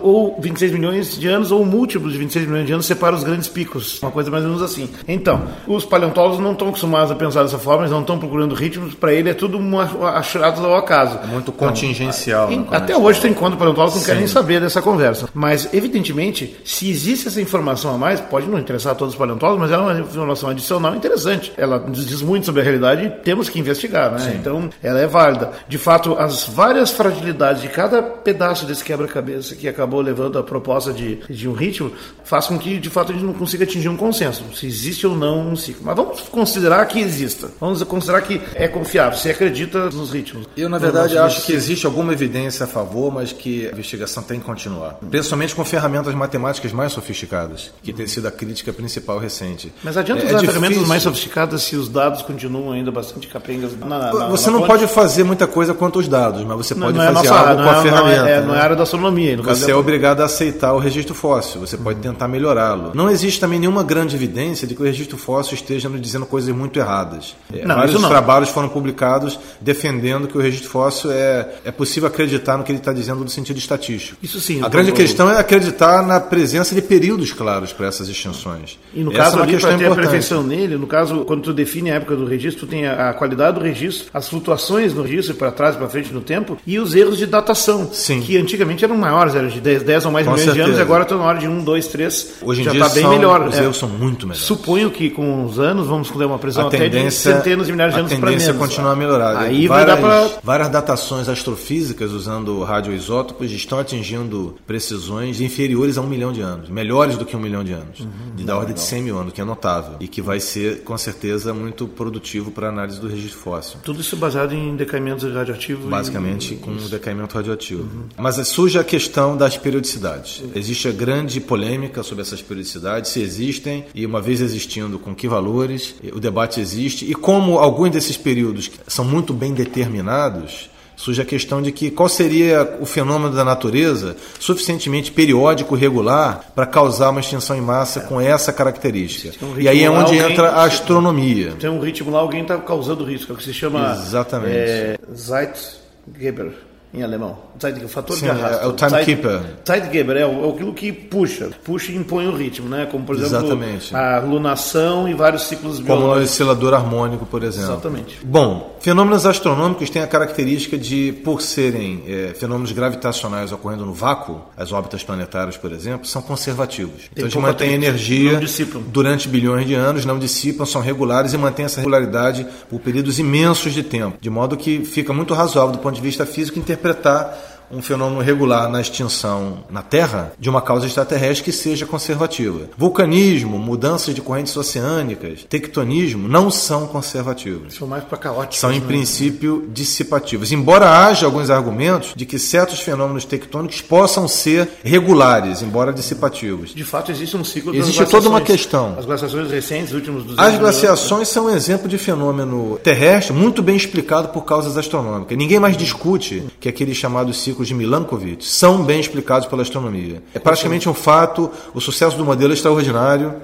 ou 0.00 0.36
26 0.40 0.72
milhões 0.72 1.18
de 1.18 1.28
anos 1.28 1.50
ou 1.50 1.64
múltiplos 1.64 2.12
de 2.12 2.18
26 2.18 2.46
milhões 2.46 2.66
de 2.66 2.72
anos 2.72 2.86
separa 2.86 3.14
os 3.14 3.24
grandes 3.24 3.48
picos. 3.48 4.00
Uma 4.02 4.10
coisa 4.10 4.30
mais 4.30 4.44
ou 4.44 4.50
menos 4.50 4.62
assim. 4.62 4.88
Então, 5.06 5.42
os 5.66 5.84
paleontólogos 5.84 6.38
não 6.38 6.52
estão 6.52 6.68
acostumados 6.68 7.10
a 7.10 7.14
pensar 7.14 7.42
dessa 7.42 7.58
forma, 7.58 7.82
eles 7.82 7.92
não 7.92 8.00
estão 8.00 8.18
procurando 8.18 8.54
ritmos, 8.54 8.94
para 8.94 9.12
ele 9.12 9.30
é 9.30 9.34
tudo 9.34 9.58
achado 10.02 10.64
ao 10.64 10.76
acaso. 10.76 11.18
Muito 11.26 11.52
contingencial. 11.52 12.50
Então, 12.50 12.74
até 12.74 12.96
hoje 12.96 13.20
tem 13.20 13.30
encontro 13.30 13.58
paleontólogos 13.58 13.96
não 13.96 14.04
querem 14.04 14.20
nem 14.20 14.28
saber 14.28 14.60
dessa 14.60 14.80
conversa. 14.80 15.28
Mas, 15.34 15.72
evidentemente, 15.72 16.56
se 16.64 16.90
existe 16.90 17.28
essa 17.28 17.40
informação 17.40 17.94
a 17.94 17.98
mais, 17.98 18.20
pode 18.20 18.46
não 18.46 18.58
interessar 18.58 18.92
a 18.92 18.94
todos 18.94 19.14
os 19.14 19.18
paleontólogos, 19.18 19.60
mas 19.60 19.72
ela 19.72 19.90
é 19.90 19.94
uma 19.94 20.00
informação 20.00 20.50
adicional 20.50 20.94
interessante. 20.94 21.52
Ela 21.56 21.84
diz 21.88 22.22
muito 22.22 22.46
sobre 22.46 22.60
a 22.60 22.64
realidade 22.64 23.06
e 23.06 23.10
temos 23.10 23.48
que 23.48 23.58
investigar, 23.58 24.10
né? 24.12 24.18
Sim. 24.18 24.36
Então, 24.36 24.70
ela 24.82 24.98
é 24.98 25.06
válida. 25.06 25.52
De 25.68 25.78
fato, 25.78 26.16
as 26.18 26.46
várias 26.46 26.90
fragilidades 26.90 27.62
de 27.62 27.68
cada 27.68 28.02
pedaço 28.02 28.66
desse 28.66 28.84
quebra-cabeça 28.84 29.25
que 29.58 29.68
acabou 29.68 30.00
levando 30.00 30.38
a 30.38 30.42
proposta 30.42 30.92
de, 30.92 31.16
de 31.28 31.48
um 31.48 31.52
ritmo, 31.52 31.92
faz 32.24 32.46
com 32.46 32.58
que, 32.58 32.78
de 32.78 32.90
fato, 32.90 33.12
a 33.12 33.14
gente 33.14 33.24
não 33.24 33.32
consiga 33.32 33.64
atingir 33.64 33.88
um 33.88 33.96
consenso, 33.96 34.44
se 34.54 34.66
existe 34.66 35.06
ou 35.06 35.16
não 35.16 35.48
um 35.48 35.56
ciclo. 35.56 35.82
Mas 35.84 35.96
vamos 35.96 36.20
considerar 36.22 36.84
que 36.86 37.00
exista. 37.00 37.50
Vamos 37.60 37.82
considerar 37.84 38.22
que 38.22 38.40
é 38.54 38.68
confiável, 38.68 39.18
se 39.18 39.30
acredita 39.30 39.90
nos 39.90 40.12
ritmos. 40.12 40.46
Eu, 40.56 40.68
na 40.68 40.78
verdade, 40.78 41.16
acho 41.18 41.44
que 41.44 41.52
existe 41.52 41.86
alguma 41.86 42.12
evidência 42.12 42.64
a 42.64 42.66
favor, 42.66 43.12
mas 43.12 43.32
que 43.32 43.66
a 43.66 43.70
investigação 43.70 44.22
tem 44.22 44.38
que 44.38 44.46
continuar. 44.46 44.98
Principalmente 45.10 45.54
com 45.54 45.64
ferramentas 45.64 46.14
matemáticas 46.14 46.72
mais 46.72 46.92
sofisticadas, 46.92 47.72
que 47.82 47.92
tem 47.92 48.06
sido 48.06 48.26
a 48.28 48.30
crítica 48.30 48.72
principal 48.72 49.18
recente. 49.18 49.72
Mas 49.82 49.96
adianta 49.96 50.22
é, 50.22 50.26
usar 50.26 50.42
é 50.42 50.46
ferramentas 50.46 50.86
mais 50.86 51.02
sofisticadas 51.02 51.62
se 51.62 51.76
os 51.76 51.88
dados 51.88 52.22
continuam 52.22 52.72
ainda 52.72 52.90
bastante 52.90 53.26
capengas 53.28 53.76
na, 53.78 54.12
na 54.12 54.28
Você 54.28 54.50
na 54.50 54.58
não 54.58 54.66
pode 54.66 54.86
fazer 54.86 55.24
muita 55.24 55.46
coisa 55.46 55.74
quanto 55.74 55.98
os 55.98 56.08
dados, 56.08 56.44
mas 56.44 56.56
você 56.56 56.74
pode 56.74 56.96
não, 56.96 57.04
não 57.04 57.10
é 57.10 57.14
fazer 57.14 57.28
é 57.28 57.30
algo 57.30 57.62
com 57.62 57.68
a 57.68 57.82
ferramenta. 57.82 58.22
Não 58.22 58.28
é, 58.28 58.40
não 58.40 58.54
é 58.54 58.60
área 58.60 58.76
da 58.76 58.82
astronomia. 58.82 59.15
Você 59.42 59.70
é 59.70 59.76
obrigado 59.76 60.20
a 60.20 60.24
aceitar 60.24 60.72
o 60.72 60.78
registro 60.78 61.14
fóssil, 61.14 61.60
você 61.60 61.76
pode 61.76 62.00
tentar 62.00 62.28
melhorá-lo. 62.28 62.92
Não 62.94 63.10
existe 63.10 63.40
também 63.40 63.58
nenhuma 63.58 63.82
grande 63.82 64.14
evidência 64.14 64.66
de 64.66 64.74
que 64.74 64.82
o 64.82 64.84
registro 64.84 65.16
fóssil 65.16 65.54
esteja 65.54 65.88
nos 65.88 66.00
dizendo 66.00 66.26
coisas 66.26 66.54
muito 66.54 66.78
erradas. 66.78 67.36
É, 67.52 67.64
não, 67.64 67.76
Vários 67.76 68.02
trabalhos 68.02 68.48
foram 68.50 68.68
publicados 68.68 69.38
defendendo 69.60 70.28
que 70.28 70.36
o 70.36 70.40
registro 70.40 70.70
fóssil 70.70 71.10
é, 71.10 71.54
é 71.64 71.70
possível 71.70 72.08
acreditar 72.08 72.56
no 72.56 72.64
que 72.64 72.72
ele 72.72 72.78
está 72.78 72.92
dizendo 72.92 73.20
no 73.20 73.28
sentido 73.28 73.58
estatístico. 73.58 74.18
Isso 74.22 74.40
sim. 74.40 74.62
A 74.62 74.68
grande 74.68 74.92
questão 74.92 75.30
é 75.30 75.38
acreditar 75.38 76.06
na 76.06 76.20
presença 76.20 76.74
de 76.74 76.82
períodos 76.82 77.32
claros 77.32 77.72
para 77.72 77.86
essas 77.86 78.08
extinções. 78.08 78.78
E 78.94 79.02
no 79.02 79.12
Essa 79.12 79.22
caso 79.22 79.38
é 79.38 79.42
ali, 79.42 79.56
para 79.58 79.78
ter 79.78 79.86
a 79.90 79.94
perfeição 79.94 80.42
nele, 80.42 80.76
no 80.76 80.86
caso, 80.86 81.24
quando 81.24 81.42
tu 81.42 81.52
define 81.52 81.90
a 81.90 81.94
época 81.94 82.16
do 82.16 82.24
registro, 82.24 82.66
tu 82.66 82.70
tem 82.70 82.86
a, 82.86 83.10
a 83.10 83.14
qualidade 83.14 83.58
do 83.58 83.64
registro, 83.64 84.08
as 84.12 84.28
flutuações 84.28 84.94
no 84.94 85.02
registro 85.02 85.34
para 85.34 85.50
trás 85.50 85.74
e 85.74 85.78
para 85.78 85.88
frente 85.88 86.12
no 86.12 86.20
tempo 86.20 86.58
e 86.66 86.78
os 86.78 86.94
erros 86.94 87.18
de 87.18 87.26
datação, 87.26 87.90
sim. 87.92 88.20
que 88.20 88.36
antigamente 88.36 88.84
eram 88.84 88.96
maiores, 89.06 89.34
eram 89.34 89.48
de 89.48 89.60
10, 89.60 89.82
10 89.82 90.06
ou 90.06 90.12
mais 90.12 90.26
Com 90.26 90.32
milhões 90.32 90.44
certeza. 90.44 90.64
de 90.64 90.70
anos, 90.70 90.78
e 90.78 90.82
agora 90.82 91.02
estão 91.02 91.18
na 91.18 91.24
hora 91.24 91.38
de 91.38 91.48
1, 91.48 91.64
2, 91.64 91.86
3. 91.88 92.34
Hoje 92.42 92.60
em 92.60 92.64
já 92.64 92.72
está 92.72 92.88
bem 92.88 93.08
melhor. 93.08 93.46
Os 93.46 93.54
é. 93.56 93.62
erros 93.62 93.76
são 93.76 93.88
muito 93.88 94.26
melhores. 94.26 94.46
Suponho 94.46 94.90
que 94.90 95.10
com 95.10 95.44
os 95.44 95.58
anos 95.58 95.86
vamos 95.86 96.10
ter 96.10 96.24
uma 96.24 96.38
precisão 96.38 96.68
até 96.68 96.88
de 96.88 97.10
centenas 97.10 97.66
de 97.66 97.72
milhares 97.72 97.94
de 97.94 98.00
anos 98.00 98.12
para 98.12 98.30
menos. 98.30 98.42
A 98.42 98.46
tendência 98.46 98.50
é 98.50 98.66
continuar 98.66 98.92
a 98.92 98.96
melhorar. 98.96 99.36
Aí 99.36 99.66
várias, 99.66 100.00
vai 100.00 100.10
dar 100.10 100.28
pra... 100.28 100.40
várias 100.42 100.68
datações 100.68 101.28
astrofísicas 101.28 102.12
usando 102.12 102.62
radioisótopos 102.62 103.50
estão 103.52 103.78
atingindo 103.78 104.56
precisões 104.66 105.40
inferiores 105.40 105.98
a 105.98 106.00
um 106.00 106.06
milhão 106.06 106.32
de 106.32 106.40
anos, 106.40 106.68
melhores 106.68 107.16
do 107.16 107.24
que 107.24 107.36
um 107.36 107.40
milhão 107.40 107.64
de 107.64 107.72
anos, 107.72 108.00
uhum, 108.00 108.36
de 108.36 108.44
da 108.44 108.56
ordem 108.56 108.74
de 108.74 108.80
100 108.80 109.02
mil 109.02 109.18
anos, 109.18 109.32
que 109.32 109.40
é 109.40 109.44
notável 109.44 109.96
e 110.00 110.08
que 110.08 110.22
vai 110.22 110.40
ser 110.40 110.82
com 110.82 110.96
certeza 110.96 111.52
muito 111.52 111.86
produtivo 111.86 112.50
para 112.50 112.66
a 112.66 112.70
análise 112.70 113.00
do 113.00 113.08
registro 113.08 113.38
fóssil. 113.40 113.78
Tudo 113.82 114.00
isso 114.00 114.16
baseado 114.16 114.52
em 114.52 114.76
decaimentos 114.76 115.24
radioativos. 115.32 115.86
Basicamente 115.86 116.54
e... 116.54 116.56
com 116.56 116.74
isso. 116.74 116.88
decaimento 116.88 117.34
radioativo. 117.34 117.82
Uhum. 117.82 118.04
Mas 118.16 118.36
surge 118.46 118.78
a 118.78 118.84
questão 118.96 119.36
das 119.36 119.58
periodicidades. 119.58 120.42
Existe 120.54 120.88
a 120.88 120.90
grande 120.90 121.38
polêmica 121.38 122.02
sobre 122.02 122.22
essas 122.22 122.40
periodicidades, 122.40 123.10
se 123.10 123.20
existem 123.20 123.84
e 123.94 124.06
uma 124.06 124.22
vez 124.22 124.40
existindo, 124.40 124.98
com 124.98 125.14
que 125.14 125.28
valores. 125.28 125.94
O 126.14 126.18
debate 126.18 126.62
existe 126.62 127.04
e 127.04 127.14
como 127.14 127.58
alguns 127.58 127.90
desses 127.90 128.16
períodos 128.16 128.70
são 128.86 129.04
muito 129.04 129.34
bem 129.34 129.52
determinados, 129.52 130.70
surge 130.96 131.20
a 131.20 131.26
questão 131.26 131.60
de 131.60 131.72
que 131.72 131.90
qual 131.90 132.08
seria 132.08 132.78
o 132.80 132.86
fenômeno 132.86 133.36
da 133.36 133.44
natureza 133.44 134.16
suficientemente 134.40 135.12
periódico, 135.12 135.74
regular, 135.74 136.50
para 136.54 136.64
causar 136.64 137.10
uma 137.10 137.20
extinção 137.20 137.54
em 137.54 137.60
massa 137.60 138.00
com 138.00 138.18
essa 138.18 138.50
característica. 138.50 139.44
Um 139.44 139.60
e 139.60 139.68
aí 139.68 139.84
é 139.84 139.90
onde 139.90 140.16
entra 140.16 140.52
a 140.52 140.64
astronomia. 140.64 141.52
Tem 141.60 141.68
um 141.68 141.80
ritmo 141.80 142.10
lá, 142.10 142.20
alguém 142.20 142.40
está 142.40 142.56
causando 142.56 143.04
risco, 143.04 143.30
é 143.30 143.34
o 143.34 143.36
que 143.36 143.44
se 143.44 143.52
chama 143.52 143.92
Exatamente. 143.92 144.56
É, 144.56 144.98
Zeitgeber 145.14 146.54
em 146.96 147.02
alemão. 147.02 147.36
O 147.84 147.88
fator 147.88 148.16
Sim, 148.16 148.24
de 148.24 148.30
arrasto. 148.30 148.64
é 148.64 148.66
o 148.66 148.72
timekeeper. 148.72 149.40
Zeitgeber 149.66 150.16
é, 150.16 150.20
é 150.22 150.48
aquilo 150.48 150.72
que 150.72 150.92
puxa, 150.92 151.50
puxa 151.64 151.92
e 151.92 151.96
impõe 151.96 152.26
o 152.26 152.34
ritmo, 152.36 152.68
né? 152.68 152.86
Como, 152.90 153.04
por 153.04 153.14
exemplo, 153.16 153.36
Exatamente. 153.46 153.94
a 153.94 154.18
lunação 154.20 155.08
e 155.08 155.14
vários 155.14 155.42
ciclos 155.44 155.76
Como 155.78 155.88
no 155.88 155.96
biológicos. 155.96 156.30
oscilador 156.30 156.74
harmônico, 156.74 157.26
por 157.26 157.42
exemplo. 157.42 157.72
Exatamente. 157.72 158.18
Bom, 158.24 158.75
fenômenos 158.86 159.26
astronômicos 159.26 159.90
têm 159.90 160.00
a 160.00 160.06
característica 160.06 160.78
de, 160.78 161.10
por 161.24 161.42
serem 161.42 162.04
é, 162.06 162.32
fenômenos 162.38 162.70
gravitacionais 162.70 163.50
ocorrendo 163.50 163.84
no 163.84 163.92
vácuo, 163.92 164.42
as 164.56 164.70
órbitas 164.70 165.02
planetárias, 165.02 165.56
por 165.56 165.72
exemplo, 165.72 166.06
são 166.06 166.22
conservativos. 166.22 167.10
Então 167.10 167.24
eles 167.24 167.34
mantêm 167.34 167.72
energia 167.72 168.38
durante 168.86 169.28
bilhões 169.28 169.66
de 169.66 169.74
anos, 169.74 170.04
não 170.04 170.20
dissipam, 170.20 170.64
são 170.64 170.80
regulares 170.80 171.32
e 171.32 171.36
mantêm 171.36 171.64
essa 171.64 171.80
regularidade 171.80 172.46
por 172.70 172.78
períodos 172.78 173.18
imensos 173.18 173.74
de 173.74 173.82
tempo. 173.82 174.18
De 174.20 174.30
modo 174.30 174.56
que 174.56 174.84
fica 174.84 175.12
muito 175.12 175.34
razoável 175.34 175.72
do 175.72 175.78
ponto 175.78 175.96
de 175.96 176.00
vista 176.00 176.24
físico 176.24 176.56
interpretar 176.56 177.55
um 177.70 177.82
fenômeno 177.82 178.20
regular 178.20 178.68
na 178.68 178.80
extinção 178.80 179.64
na 179.70 179.82
Terra 179.82 180.32
de 180.38 180.48
uma 180.48 180.62
causa 180.62 180.86
extraterrestre 180.86 181.44
que 181.44 181.52
seja 181.52 181.86
conservativa. 181.86 182.68
Vulcanismo, 182.76 183.58
mudanças 183.58 184.14
de 184.14 184.20
correntes 184.20 184.56
oceânicas, 184.56 185.44
tectonismo 185.48 186.28
não 186.28 186.50
são 186.50 186.86
conservativos. 186.86 187.74
São 187.74 187.86
mais 187.86 188.04
para 188.04 188.18
caóticos. 188.18 188.58
São, 188.58 188.72
em 188.72 188.80
né? 188.80 188.86
princípio, 188.86 189.68
dissipativos. 189.72 190.52
Embora 190.52 191.06
haja 191.06 191.26
alguns 191.26 191.50
argumentos 191.50 192.12
de 192.14 192.24
que 192.26 192.38
certos 192.38 192.80
fenômenos 192.80 193.24
tectônicos 193.24 193.80
possam 193.80 194.28
ser 194.28 194.68
regulares, 194.82 195.62
embora 195.62 195.92
dissipativos. 195.92 196.74
De 196.74 196.84
fato, 196.84 197.10
existe 197.10 197.36
um 197.36 197.44
ciclo 197.44 197.74
Existe 197.74 198.06
toda 198.06 198.28
uma 198.28 198.40
questão. 198.40 198.96
As 198.98 199.04
glaciações 199.04 199.50
recentes, 199.50 199.90
os 199.90 199.94
últimos 199.94 200.24
200 200.24 200.44
As 200.44 200.58
glaciações 200.58 201.28
são 201.28 201.46
um 201.46 201.50
exemplo 201.50 201.88
de 201.88 201.98
fenômeno 201.98 202.78
terrestre 202.82 203.32
muito 203.32 203.62
bem 203.62 203.76
explicado 203.76 204.28
por 204.28 204.44
causas 204.44 204.76
astronômicas. 204.76 205.36
Ninguém 205.36 205.60
mais 205.60 205.76
discute 205.76 206.42
que 206.60 206.68
aqueles 206.68 206.96
chamados 206.96 207.38
ciclos 207.56 207.68
de 207.68 207.74
Milankovitch 207.74 208.44
são 208.44 208.84
bem 208.84 209.00
explicados 209.00 209.48
pela 209.48 209.62
astronomia. 209.62 210.22
É 210.34 210.38
praticamente 210.38 210.88
um 210.88 210.94
fato, 210.94 211.50
o 211.72 211.80
sucesso 211.80 212.16
do 212.16 212.24
modelo 212.24 212.52
é 212.52 212.54
extraordinário, 212.54 213.34